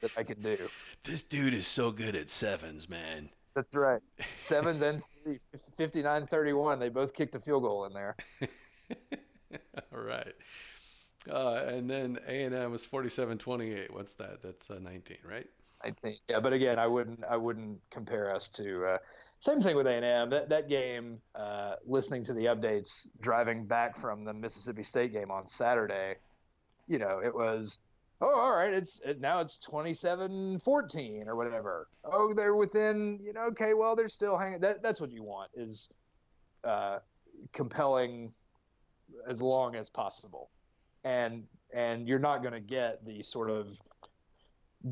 that 0.00 0.12
I 0.16 0.22
can 0.22 0.40
do. 0.40 0.56
This 1.04 1.22
dude 1.22 1.54
is 1.54 1.66
so 1.66 1.90
good 1.90 2.14
at 2.14 2.30
sevens, 2.30 2.88
man. 2.88 3.30
That's 3.54 3.74
right. 3.74 4.00
Sevens 4.38 4.82
and 4.82 5.02
three, 5.24 5.40
59 5.76 6.26
31. 6.26 6.78
They 6.78 6.88
both 6.88 7.12
kicked 7.14 7.34
a 7.34 7.40
field 7.40 7.62
goal 7.62 7.84
in 7.84 7.92
there. 7.92 8.16
All 9.92 10.00
right. 10.00 10.34
Uh, 11.30 11.64
and 11.66 11.90
then 11.90 12.18
A&M 12.26 12.70
was 12.70 12.86
47-28. 12.86 13.92
What's 13.92 14.14
that? 14.14 14.42
That's 14.42 14.70
uh, 14.70 14.78
19, 14.80 15.18
right? 15.28 15.46
19. 15.84 16.16
Yeah, 16.28 16.40
but 16.40 16.52
again, 16.52 16.78
I 16.78 16.86
wouldn't 16.86 17.24
I 17.28 17.36
wouldn't 17.36 17.80
compare 17.90 18.34
us 18.34 18.48
to 18.50 18.84
uh, 18.84 18.98
same 19.40 19.60
thing 19.60 19.76
with 19.76 19.86
A&M. 19.86 20.30
That 20.30 20.48
that 20.50 20.68
game, 20.68 21.20
uh, 21.34 21.76
listening 21.86 22.22
to 22.24 22.34
the 22.34 22.46
updates, 22.46 23.08
driving 23.20 23.64
back 23.64 23.96
from 23.96 24.24
the 24.24 24.34
Mississippi 24.34 24.82
State 24.82 25.12
game 25.12 25.30
on 25.30 25.46
Saturday, 25.46 26.16
you 26.86 26.98
know, 26.98 27.20
it 27.24 27.34
was, 27.34 27.80
oh, 28.20 28.38
all 28.38 28.52
right, 28.52 28.72
it's 28.72 29.00
it, 29.00 29.20
now 29.20 29.40
it's 29.40 29.58
27-14 29.60 31.26
or 31.26 31.36
whatever. 31.36 31.88
Oh, 32.04 32.32
they're 32.34 32.54
within, 32.54 33.18
you 33.22 33.32
know, 33.32 33.42
okay, 33.42 33.74
well, 33.74 33.96
they're 33.96 34.08
still 34.08 34.36
hanging. 34.36 34.60
That 34.60 34.82
that's 34.82 35.00
what 35.00 35.10
you 35.10 35.22
want 35.22 35.50
is 35.54 35.90
uh, 36.64 36.98
compelling 37.52 38.32
as 39.26 39.40
long 39.40 39.74
as 39.74 39.88
possible, 39.88 40.50
and 41.04 41.44
and 41.72 42.08
you're 42.08 42.18
not 42.18 42.42
going 42.42 42.54
to 42.54 42.60
get 42.60 43.04
the 43.04 43.22
sort 43.22 43.50
of 43.50 43.80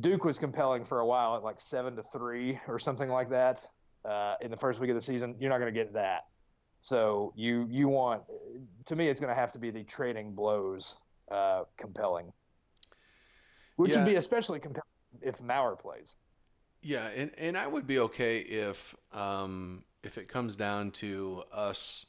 Duke 0.01 0.25
was 0.25 0.39
compelling 0.39 0.85
for 0.85 1.01
a 1.01 1.07
while 1.07 1.37
at 1.37 1.43
like 1.43 1.61
seven 1.61 1.97
to 1.97 2.03
three 2.03 2.59
or 2.69 2.79
something 2.79 3.09
like 3.09 3.31
that 3.31 3.67
uh, 4.05 4.35
in 4.41 4.51
the 4.51 4.57
first 4.57 4.81
week 4.81 4.91
of 4.91 4.97
the 4.97 5.03
season. 5.03 5.35
You're 5.39 5.51
not 5.51 5.59
going 5.59 5.73
to 5.73 5.79
get 5.79 5.95
that. 5.95 6.25
So 6.81 7.33
you 7.37 7.67
you 7.71 7.89
want 7.89 8.23
to 8.87 8.97
me 8.97 9.09
it's 9.09 9.21
going 9.21 9.35
to 9.35 9.39
have 9.39 9.53
to 9.53 9.59
be 9.59 9.71
the 9.71 9.83
trading 9.85 10.35
blows 10.35 10.99
uh, 11.31 11.65
compelling, 11.77 12.33
which 13.79 13.93
Yeah. 13.93 13.99
would 13.99 14.07
be 14.07 14.17
especially 14.17 14.59
compelling 14.59 14.85
if 15.23 15.41
Maurer 15.41 15.77
plays. 15.77 16.17
Yeah, 16.83 17.07
and, 17.07 17.31
and 17.39 17.57
I 17.57 17.67
would 17.67 17.87
be 17.87 17.99
okay 18.01 18.39
if 18.41 18.95
um, 19.13 19.85
if 20.03 20.19
it 20.19 20.29
comes 20.29 20.57
down 20.57 20.91
to 20.93 21.45
us 21.53 22.07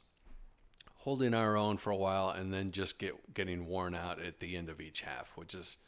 holding 0.98 1.32
our 1.32 1.56
own 1.56 1.76
for 1.76 1.90
a 1.90 1.96
while 1.96 2.30
and 2.30 2.52
then 2.52 2.72
just 2.72 2.98
get 2.98 3.34
getting 3.34 3.66
worn 3.66 3.94
out 3.94 4.20
at 4.20 4.40
the 4.40 4.56
end 4.56 4.68
of 4.68 4.80
each 4.80 5.00
half, 5.02 5.32
which 5.36 5.54
is 5.54 5.78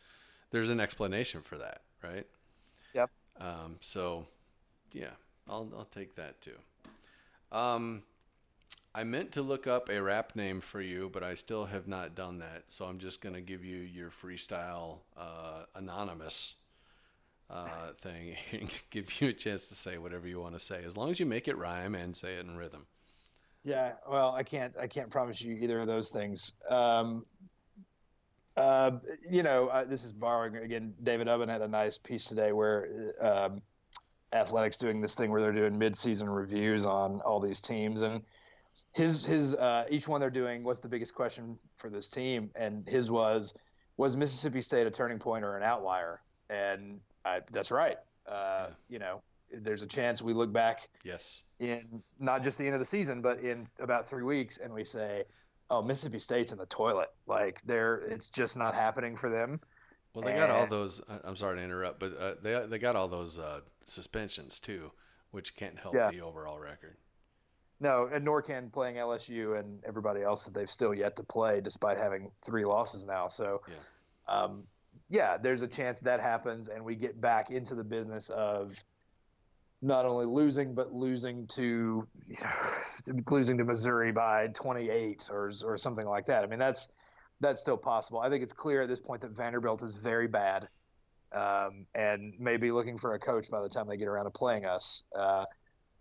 there's 0.50 0.70
an 0.70 0.80
explanation 0.80 1.42
for 1.42 1.58
that, 1.58 1.82
right? 2.02 2.26
Yep. 2.94 3.10
Um, 3.40 3.76
so, 3.80 4.26
yeah, 4.92 5.14
I'll 5.48 5.68
I'll 5.76 5.84
take 5.84 6.14
that 6.16 6.40
too. 6.40 6.56
Um, 7.50 8.02
I 8.94 9.04
meant 9.04 9.32
to 9.32 9.42
look 9.42 9.66
up 9.66 9.88
a 9.88 10.02
rap 10.02 10.36
name 10.36 10.60
for 10.60 10.80
you, 10.80 11.10
but 11.12 11.22
I 11.22 11.34
still 11.34 11.64
have 11.64 11.88
not 11.88 12.14
done 12.14 12.38
that. 12.40 12.64
So 12.68 12.84
I'm 12.84 12.98
just 12.98 13.20
gonna 13.22 13.40
give 13.40 13.64
you 13.64 13.76
your 13.76 14.10
freestyle 14.10 14.98
uh, 15.16 15.64
anonymous 15.74 16.54
uh, 17.48 17.92
thing 17.96 18.36
and 18.52 18.80
give 18.90 19.20
you 19.20 19.28
a 19.28 19.32
chance 19.32 19.68
to 19.68 19.74
say 19.74 19.98
whatever 19.98 20.26
you 20.26 20.40
want 20.40 20.54
to 20.54 20.60
say, 20.60 20.84
as 20.84 20.96
long 20.96 21.10
as 21.10 21.18
you 21.18 21.26
make 21.26 21.48
it 21.48 21.56
rhyme 21.56 21.94
and 21.94 22.14
say 22.14 22.34
it 22.34 22.44
in 22.44 22.56
rhythm. 22.56 22.86
Yeah, 23.64 23.92
well, 24.10 24.32
I 24.32 24.42
can't 24.42 24.76
I 24.78 24.88
can't 24.88 25.10
promise 25.10 25.40
you 25.40 25.54
either 25.54 25.80
of 25.80 25.86
those 25.86 26.10
things. 26.10 26.52
Um, 26.68 27.24
uh, 28.56 28.90
you 29.30 29.42
know, 29.42 29.68
uh, 29.68 29.84
this 29.84 30.04
is 30.04 30.12
borrowing 30.12 30.56
again. 30.56 30.92
David 31.02 31.28
Ubben 31.28 31.48
had 31.48 31.62
a 31.62 31.68
nice 31.68 31.96
piece 31.96 32.26
today 32.26 32.52
where 32.52 33.14
um, 33.20 33.62
athletics 34.32 34.76
doing 34.76 35.00
this 35.00 35.14
thing 35.14 35.30
where 35.30 35.40
they're 35.40 35.52
doing 35.52 35.78
mid-season 35.78 36.28
reviews 36.28 36.84
on 36.84 37.20
all 37.20 37.40
these 37.40 37.60
teams 37.60 38.02
and 38.02 38.22
his 38.92 39.24
his 39.24 39.54
uh, 39.54 39.86
each 39.90 40.06
one 40.08 40.20
they're 40.20 40.30
doing. 40.30 40.64
What's 40.64 40.80
the 40.80 40.88
biggest 40.88 41.14
question 41.14 41.58
for 41.76 41.88
this 41.90 42.08
team? 42.10 42.50
And 42.54 42.86
his 42.88 43.10
was 43.10 43.54
was 43.96 44.16
Mississippi 44.16 44.60
State 44.60 44.86
a 44.86 44.90
turning 44.90 45.18
point 45.18 45.44
or 45.44 45.56
an 45.56 45.62
outlier? 45.62 46.20
And 46.50 47.00
I, 47.24 47.40
that's 47.50 47.70
right. 47.70 47.96
Uh, 48.26 48.68
You 48.88 48.98
know, 48.98 49.22
there's 49.52 49.82
a 49.82 49.86
chance 49.86 50.20
we 50.22 50.32
look 50.34 50.52
back 50.52 50.88
Yes. 51.04 51.42
in 51.58 52.02
not 52.18 52.42
just 52.42 52.58
the 52.58 52.66
end 52.66 52.74
of 52.74 52.80
the 52.80 52.86
season, 52.86 53.22
but 53.22 53.40
in 53.40 53.66
about 53.78 54.08
three 54.08 54.22
weeks, 54.24 54.58
and 54.58 54.72
we 54.72 54.84
say, 54.84 55.24
"Oh, 55.70 55.82
Mississippi 55.82 56.18
State's 56.18 56.52
in 56.52 56.58
the 56.58 56.66
toilet. 56.66 57.08
Like 57.26 57.60
they're, 57.62 57.96
it's 57.96 58.28
just 58.28 58.56
not 58.56 58.74
happening 58.74 59.16
for 59.16 59.28
them." 59.30 59.60
Well, 60.14 60.24
they 60.24 60.34
got 60.34 60.50
all 60.50 60.66
those. 60.66 61.00
I'm 61.24 61.36
sorry 61.36 61.56
to 61.56 61.62
interrupt, 61.64 61.98
but 61.98 62.16
uh, 62.18 62.34
they 62.42 62.66
they 62.66 62.78
got 62.78 62.96
all 62.96 63.08
those 63.08 63.38
uh, 63.38 63.60
suspensions 63.86 64.58
too, 64.60 64.92
which 65.30 65.56
can't 65.56 65.78
help 65.78 65.94
Yeah. 65.94 66.10
the 66.10 66.20
overall 66.20 66.58
record. 66.60 66.96
No, 67.82 68.08
and 68.12 68.24
nor 68.24 68.40
can 68.42 68.70
playing 68.70 68.94
LSU 68.94 69.58
and 69.58 69.82
everybody 69.84 70.22
else 70.22 70.44
that 70.44 70.54
they've 70.54 70.70
still 70.70 70.94
yet 70.94 71.16
to 71.16 71.24
play, 71.24 71.60
despite 71.60 71.98
having 71.98 72.30
three 72.42 72.64
losses 72.64 73.04
now. 73.04 73.26
So, 73.26 73.60
Yeah. 73.66 73.74
um, 74.28 74.62
yeah, 75.10 75.36
there's 75.36 75.62
a 75.62 75.68
chance 75.68 75.98
that 76.00 76.20
happens, 76.20 76.68
and 76.68 76.84
we 76.84 76.94
get 76.94 77.20
back 77.20 77.50
into 77.50 77.74
the 77.74 77.82
business 77.82 78.30
of 78.30 78.72
not 79.82 80.06
only 80.06 80.26
losing, 80.26 80.74
but 80.74 80.92
losing 80.92 81.48
to 81.48 82.06
you 82.28 82.36
know, 83.14 83.22
losing 83.28 83.58
to 83.58 83.64
Missouri 83.64 84.12
by 84.12 84.46
28 84.46 85.28
or 85.32 85.50
or 85.64 85.76
something 85.76 86.06
like 86.06 86.26
that. 86.26 86.44
I 86.44 86.46
mean, 86.46 86.60
that's 86.60 86.92
that's 87.40 87.60
still 87.60 87.76
possible. 87.76 88.20
I 88.20 88.30
think 88.30 88.44
it's 88.44 88.52
clear 88.52 88.82
at 88.82 88.88
this 88.88 89.00
point 89.00 89.22
that 89.22 89.32
Vanderbilt 89.32 89.82
is 89.82 89.96
very 89.96 90.28
bad, 90.28 90.68
um, 91.32 91.86
and 91.96 92.38
may 92.38 92.58
be 92.58 92.70
looking 92.70 92.96
for 92.96 93.14
a 93.14 93.18
coach 93.18 93.50
by 93.50 93.60
the 93.60 93.68
time 93.68 93.88
they 93.88 93.96
get 93.96 94.06
around 94.06 94.26
to 94.26 94.30
playing 94.30 94.66
us. 94.66 95.02
Uh, 95.12 95.46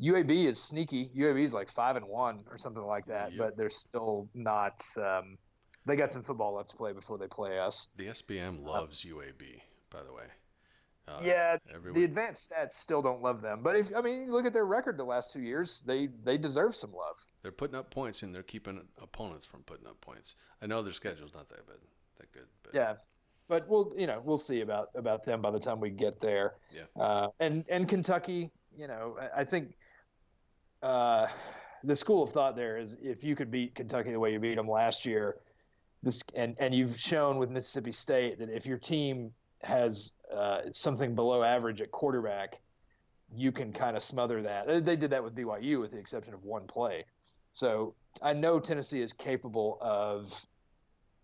UAB 0.01 0.45
is 0.45 0.61
sneaky. 0.61 1.09
UAB 1.15 1.43
is 1.43 1.53
like 1.53 1.69
five 1.69 1.95
and 1.95 2.05
one 2.07 2.43
or 2.49 2.57
something 2.57 2.83
like 2.83 3.05
that, 3.07 3.31
Yep. 3.31 3.39
but 3.39 3.57
they're 3.57 3.69
still 3.69 4.29
not. 4.33 4.81
Um, 4.97 5.37
they 5.85 5.95
got 5.95 6.11
some 6.11 6.23
football 6.23 6.55
left 6.55 6.69
to 6.71 6.75
play 6.77 6.93
before 6.93 7.17
they 7.17 7.27
play 7.27 7.59
us. 7.59 7.87
The 7.97 8.07
SBM 8.07 8.63
loves 8.63 9.03
UAB, 9.03 9.61
by 9.89 10.03
the 10.03 10.13
way. 10.13 10.25
Uh, 11.07 11.19
yeah, 11.23 11.57
every 11.73 11.91
the 11.93 12.03
advanced 12.03 12.51
stats 12.51 12.73
still 12.73 13.01
don't 13.01 13.21
love 13.23 13.41
them. 13.41 13.61
But 13.63 13.75
if 13.75 13.91
I 13.95 14.01
mean, 14.01 14.31
look 14.31 14.45
at 14.45 14.53
their 14.53 14.65
record 14.67 14.97
the 14.97 15.03
last 15.03 15.33
two 15.33 15.41
years, 15.41 15.81
they 15.81 16.07
they 16.23 16.37
deserve 16.37 16.75
some 16.75 16.93
love. 16.93 17.15
they're 17.41 17.51
putting 17.51 17.75
up 17.75 17.89
points 17.89 18.21
and 18.21 18.33
they're 18.33 18.43
keeping 18.43 18.87
opponents 19.01 19.45
from 19.45 19.63
putting 19.63 19.87
up 19.87 19.99
points. 20.01 20.35
I 20.61 20.67
know 20.67 20.81
their 20.83 20.93
schedule's 20.93 21.33
not 21.33 21.49
that 21.49 21.65
bad, 21.67 21.77
that 22.19 22.31
good, 22.31 22.45
but 22.63 22.75
Yeah, 22.75 22.93
but 23.47 23.67
we'll 23.67 23.93
you 23.97 24.05
know 24.05 24.21
we'll 24.23 24.37
see 24.37 24.61
about 24.61 24.89
about 24.95 25.25
them 25.25 25.41
by 25.41 25.49
the 25.49 25.59
time 25.59 25.79
we 25.79 25.89
get 25.89 26.21
there. 26.21 26.53
Yeah. 26.73 26.83
Uh, 26.95 27.29
and 27.39 27.65
and 27.67 27.89
Kentucky, 27.89 28.51
you 28.77 28.87
know, 28.87 29.17
I 29.35 29.43
think 29.43 29.75
uh, 30.82 31.28
the 31.84 31.96
school 31.96 32.24
of 32.24 32.32
thought 32.32 32.56
there 32.56 32.78
is 32.78 32.98
if 33.02 33.24
you 33.24 33.36
could 33.36 33.52
beat 33.52 33.76
Kentucky 33.76 34.12
the 34.12 34.20
way 34.20 34.32
you 34.34 34.39
beat 34.39 34.56
them 34.56 34.70
last 34.70 35.06
year, 35.06 35.38
this 36.04 36.22
and 36.36 36.56
and 36.60 36.74
you've 36.74 36.98
shown 37.00 37.38
with 37.38 37.50
Mississippi 37.50 37.91
State 37.91 38.39
that 38.39 38.50
if 38.50 38.65
your 38.65 38.78
team 38.78 39.32
has 39.62 40.12
uh, 40.34 40.62
something 40.72 41.13
below 41.15 41.44
average 41.44 41.82
at 41.82 41.91
quarterback, 41.91 42.60
you 43.36 43.52
can 43.52 43.72
kind 43.74 43.96
of 43.96 44.04
smother 44.04 44.41
that. 44.41 44.67
They- 44.67 44.80
They 44.80 44.96
did 44.96 45.12
that 45.12 45.24
with 45.24 45.36
BYU 45.36 45.80
with 45.80 45.91
the 45.91 46.00
exception 46.00 46.34
of 46.34 46.44
one 46.44 46.65
play. 46.67 47.06
So 47.52 47.96
I 48.22 48.34
know 48.34 48.60
Tennessee 48.60 49.02
is 49.02 49.13
capable 49.13 49.78
of 49.82 50.34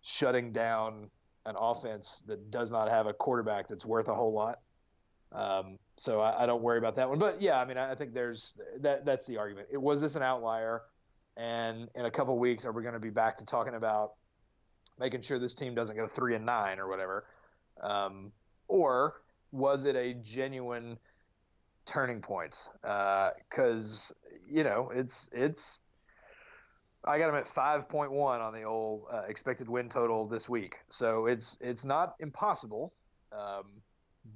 shutting 0.02 0.52
down 0.52 1.10
an 1.46 1.56
offense 1.58 2.22
that 2.26 2.50
does 2.50 2.70
not 2.70 2.88
have 2.88 3.06
a 3.06 3.12
quarterback 3.12 3.66
that's 3.68 3.84
worth 3.86 4.08
a 4.08 4.14
whole 4.14 4.32
lot. 4.32 4.60
Um, 5.32 5.78
so 5.96 6.20
I, 6.20 6.44
I 6.44 6.46
don't 6.46 6.62
worry 6.62 6.78
about 6.78 6.96
that 6.96 7.08
one. 7.08 7.18
But 7.18 7.42
yeah, 7.42 7.60
I 7.60 7.64
mean, 7.64 7.76
I 7.76 7.92
I 7.92 7.94
think 7.94 8.14
there's 8.14 8.58
that. 8.80 9.04
That's 9.04 9.26
the 9.26 9.36
argument. 9.36 9.68
It 9.70 9.80
was 9.80 10.00
this 10.00 10.14
an 10.14 10.22
outlier, 10.22 10.82
and 11.36 11.88
in 11.94 12.06
a 12.06 12.10
couple 12.10 12.38
weeks, 12.38 12.64
are 12.64 12.72
we 12.72 12.82
going 12.82 12.94
to 12.94 13.00
be 13.00 13.10
back 13.10 13.36
to 13.38 13.44
talking 13.44 13.74
about 13.74 14.12
making 14.98 15.22
sure 15.22 15.38
this 15.38 15.54
team 15.54 15.74
doesn't 15.74 15.96
go 15.96 16.06
three 16.06 16.34
and 16.34 16.46
nine 16.46 16.78
or 16.78 16.88
whatever, 16.88 17.26
um, 17.82 18.32
or 18.68 19.20
was 19.52 19.84
it 19.84 19.96
a 19.96 20.14
genuine 20.14 20.98
turning 21.84 22.20
point? 22.20 22.58
Because 22.80 24.12
you 24.48 24.64
know, 24.64 24.90
it's 24.94 25.28
it's. 25.32 25.80
I 27.04 27.18
got 27.18 27.28
them 27.28 27.36
at 27.36 27.46
5.1 27.46 28.10
on 28.12 28.52
the 28.52 28.64
old 28.64 29.04
uh, 29.10 29.22
expected 29.28 29.68
win 29.68 29.88
total 29.88 30.26
this 30.26 30.48
week, 30.48 30.76
so 30.90 31.26
it's 31.26 31.56
it's 31.60 31.84
not 31.84 32.14
impossible, 32.18 32.92
um, 33.32 33.64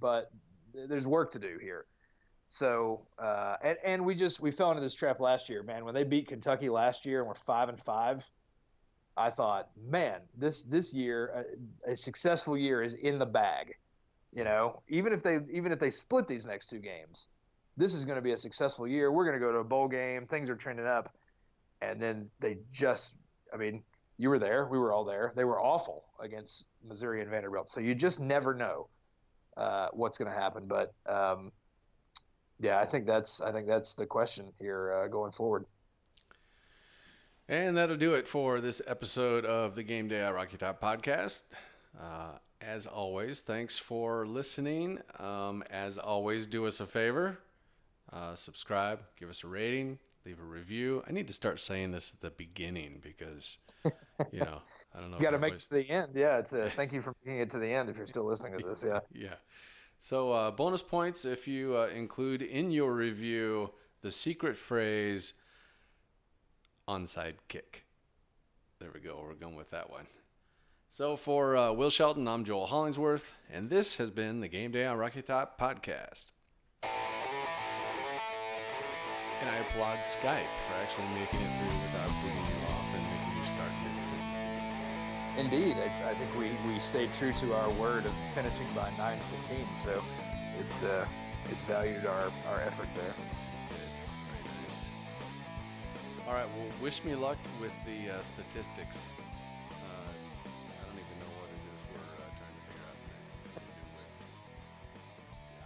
but 0.00 0.31
there's 0.75 1.07
work 1.07 1.33
to 1.33 1.39
do 1.39 1.59
here. 1.61 1.87
So 2.49 3.07
uh, 3.19 3.57
and 3.63 3.79
and 3.85 4.05
we 4.05 4.15
just 4.15 4.41
we 4.41 4.51
fell 4.51 4.71
into 4.71 4.83
this 4.83 4.95
trap 4.95 5.21
last 5.21 5.49
year, 5.49 5.63
man. 5.63 5.85
When 5.85 5.95
they 5.95 6.05
beat 6.05 6.29
Kentucky 6.29 6.69
last 6.69 7.07
year 7.07 7.21
and 7.21 7.29
we're 7.29 7.35
five 7.35 7.69
and 7.69 7.81
five, 7.81 8.29
I 9.17 9.31
thought, 9.31 9.71
man, 9.83 10.21
this 10.37 10.65
this 10.65 10.93
year 10.93 11.47
a, 11.87 11.93
a 11.93 11.97
successful 11.97 12.57
year 12.57 12.83
is 12.83 12.95
in 12.95 13.19
the 13.19 13.27
bag. 13.27 13.75
You 14.33 14.45
know, 14.45 14.83
even 14.89 15.13
if 15.13 15.23
they 15.23 15.39
even 15.51 15.73
if 15.73 15.79
they 15.79 15.91
split 15.91 16.27
these 16.27 16.45
next 16.45 16.69
two 16.69 16.79
games, 16.79 17.29
this 17.77 17.95
is 17.95 18.05
going 18.05 18.17
to 18.17 18.23
be 18.23 18.33
a 18.33 18.39
successful 18.39 18.87
year. 18.87 19.11
We're 19.11 19.25
going 19.25 19.39
to 19.39 19.45
go 19.45 19.53
to 19.53 19.59
a 19.59 19.65
bowl 19.65 19.89
game. 19.89 20.27
Things 20.27 20.51
are 20.51 20.57
trending 20.57 20.87
up, 20.87 21.15
and 21.81 22.01
then 22.01 22.31
they 22.41 22.59
just, 22.71 23.15
I 23.53 23.57
mean, 23.57 23.83
you 24.19 24.31
were 24.31 24.39
there. 24.39 24.67
We 24.71 24.79
were 24.79 24.93
all 24.93 25.05
there. 25.05 25.33
They 25.35 25.45
were 25.45 25.61
awful 25.61 26.05
against 26.21 26.67
Missouri 26.87 27.23
and 27.23 27.31
Vanderbilt. 27.31 27.69
So 27.69 27.81
you 27.81 27.95
just 27.95 28.20
never 28.20 28.55
know 28.55 28.89
uh, 29.57 29.88
what's 29.92 30.18
going 30.18 30.30
to 30.32 30.38
happen. 30.38 30.64
But 30.66 30.94
um, 31.07 31.53
yeah, 32.61 32.78
I 32.78 32.86
think 32.86 33.07
that's 33.07 33.40
I 33.40 33.53
think 33.53 33.66
that's 33.66 33.94
the 33.94 34.07
question 34.07 34.53
here 34.61 34.92
uh, 34.92 35.09
going 35.09 35.32
forward. 35.32 35.66
And 37.48 37.76
that'll 37.76 37.96
do 37.96 38.14
it 38.14 38.28
for 38.28 38.61
this 38.61 38.80
episode 38.86 39.44
of 39.44 39.74
the 39.74 39.82
Game 39.82 40.09
Day 40.09 40.20
at 40.20 40.34
Rocky 40.34 40.57
Top 40.57 40.80
podcast. 40.80 41.40
Uh, 42.00 42.38
as 42.61 42.86
always, 42.86 43.40
thanks 43.40 43.76
for 43.76 44.26
listening. 44.26 45.00
Um, 45.18 45.64
as 45.68 45.98
always, 45.98 46.46
do 46.46 46.66
us 46.66 46.80
a 46.80 46.86
favor 46.86 47.38
uh, 48.33 48.37
subscribe, 48.37 49.01
give 49.18 49.28
us 49.28 49.45
a 49.45 49.47
rating, 49.47 49.99
leave 50.24 50.39
a 50.39 50.45
review. 50.45 51.03
I 51.07 51.12
need 51.12 51.28
to 51.28 51.35
start 51.35 51.61
saying 51.61 51.93
this 51.93 52.12
at 52.14 52.20
the 52.20 52.30
beginning 52.30 53.01
because, 53.03 53.59
you 54.33 54.41
know, 54.41 54.62
I 54.95 55.01
don't 55.01 55.11
know. 55.11 55.18
You 55.18 55.22
got 55.22 55.30
to 55.30 55.39
make 55.39 55.55
it 55.55 55.61
to 55.61 55.70
the 55.70 55.89
end. 55.89 56.12
Yeah, 56.14 56.39
it's 56.39 56.53
a, 56.53 56.70
thank 56.70 56.93
you 56.93 57.01
for 57.01 57.14
making 57.24 57.41
it 57.41 57.51
to 57.51 57.59
the 57.59 57.72
end 57.72 57.91
if 57.91 57.97
you're 57.97 58.07
still 58.07 58.24
listening 58.24 58.59
to 58.59 58.64
this. 58.68 58.85
Yeah. 58.87 59.01
Yeah. 59.12 59.35
So, 59.99 60.33
uh, 60.33 60.51
bonus 60.51 60.83
points 60.83 61.24
if 61.24 61.47
you 61.47 61.76
uh, 61.76 61.89
include 61.95 62.43
in 62.43 62.70
your 62.70 62.93
review 62.93 63.70
the 64.01 64.11
secret 64.11 64.57
phrase 64.57 65.35
onside 66.89 67.35
kick. 67.49 67.85
There 68.80 68.91
we 68.93 69.01
go. 69.01 69.22
We're 69.24 69.35
going 69.35 69.55
with 69.55 69.70
that 69.70 69.91
one. 69.91 70.07
So, 70.91 71.16
for 71.16 71.57
uh, 71.57 71.72
Will 71.72 71.89
Shelton, 71.89 72.26
I'm 72.26 72.45
Joel 72.45 72.66
Hollingsworth, 72.66 73.33
and 73.51 73.70
this 73.70 73.97
has 73.99 74.11
been 74.11 74.41
the 74.41 74.49
Game 74.49 74.72
Day 74.72 74.85
on 74.85 74.99
Rocky 74.99 75.22
Top 75.22 75.59
podcast. 75.59 76.26
And 79.43 79.51
I 79.51 79.57
applaud 79.57 79.99
Skype 80.07 80.55
for 80.55 80.72
actually 80.74 81.09
making 81.18 81.40
it 81.43 81.51
through 81.59 81.74
without 81.82 82.07
booting 82.22 82.47
you 82.47 82.62
off 82.70 82.95
and 82.95 83.03
making 83.11 83.34
you 83.34 83.45
start 83.51 83.72
mid 83.82 83.99
sentence 83.99 84.43
again. 84.43 84.70
Indeed, 85.36 85.76
it's, 85.78 86.01
I 86.01 86.14
think 86.14 86.30
we, 86.38 86.55
we 86.70 86.78
stayed 86.78 87.12
true 87.12 87.32
to 87.32 87.53
our 87.55 87.68
word 87.70 88.07
of 88.07 88.12
finishing 88.38 88.68
by 88.72 88.88
9:15, 88.95 89.66
so 89.74 90.01
it's 90.61 90.84
uh, 90.84 91.05
it 91.51 91.57
valued 91.66 92.07
our, 92.07 92.30
our 92.55 92.61
effort 92.61 92.86
there. 92.95 93.12
All 96.28 96.34
right. 96.34 96.47
Well, 96.47 96.70
wish 96.80 97.03
me 97.03 97.16
luck 97.16 97.38
with 97.61 97.74
the 97.82 98.14
uh, 98.14 98.22
statistics. 98.22 99.11
Uh, 99.74 100.07
I 100.07 100.86
don't 100.86 101.03
even 101.03 101.18
know 101.18 101.32
what 101.43 101.51
it 101.51 101.62
is 101.74 101.82
we're 101.90 101.99
uh, 101.99 102.30
trying 102.38 102.55
to 102.55 102.62
figure 102.70 102.86
out 102.86 102.95
tonight. 102.95 103.26
Something 103.26 103.59
to 103.59 103.74
do 103.74 103.84
with. 103.90 104.07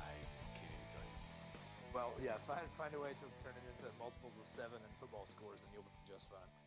I 0.00 0.16
can't 0.56 0.72
even 0.72 0.88
tell 0.96 1.04
you. 1.04 1.92
Well, 1.92 2.10
yeah, 2.24 2.40
find 2.48 2.64
find 2.80 2.96
a 2.96 3.00
way 3.04 3.12
to 3.12 3.26
turn 3.44 3.52
it 3.52 3.65
multiples 3.98 4.38
of 4.38 4.46
seven 4.48 4.78
and 4.82 4.92
football 5.00 5.26
scores, 5.26 5.62
and 5.62 5.70
you'll 5.72 5.86
be 5.86 5.96
just 6.06 6.28
fine. 6.30 6.65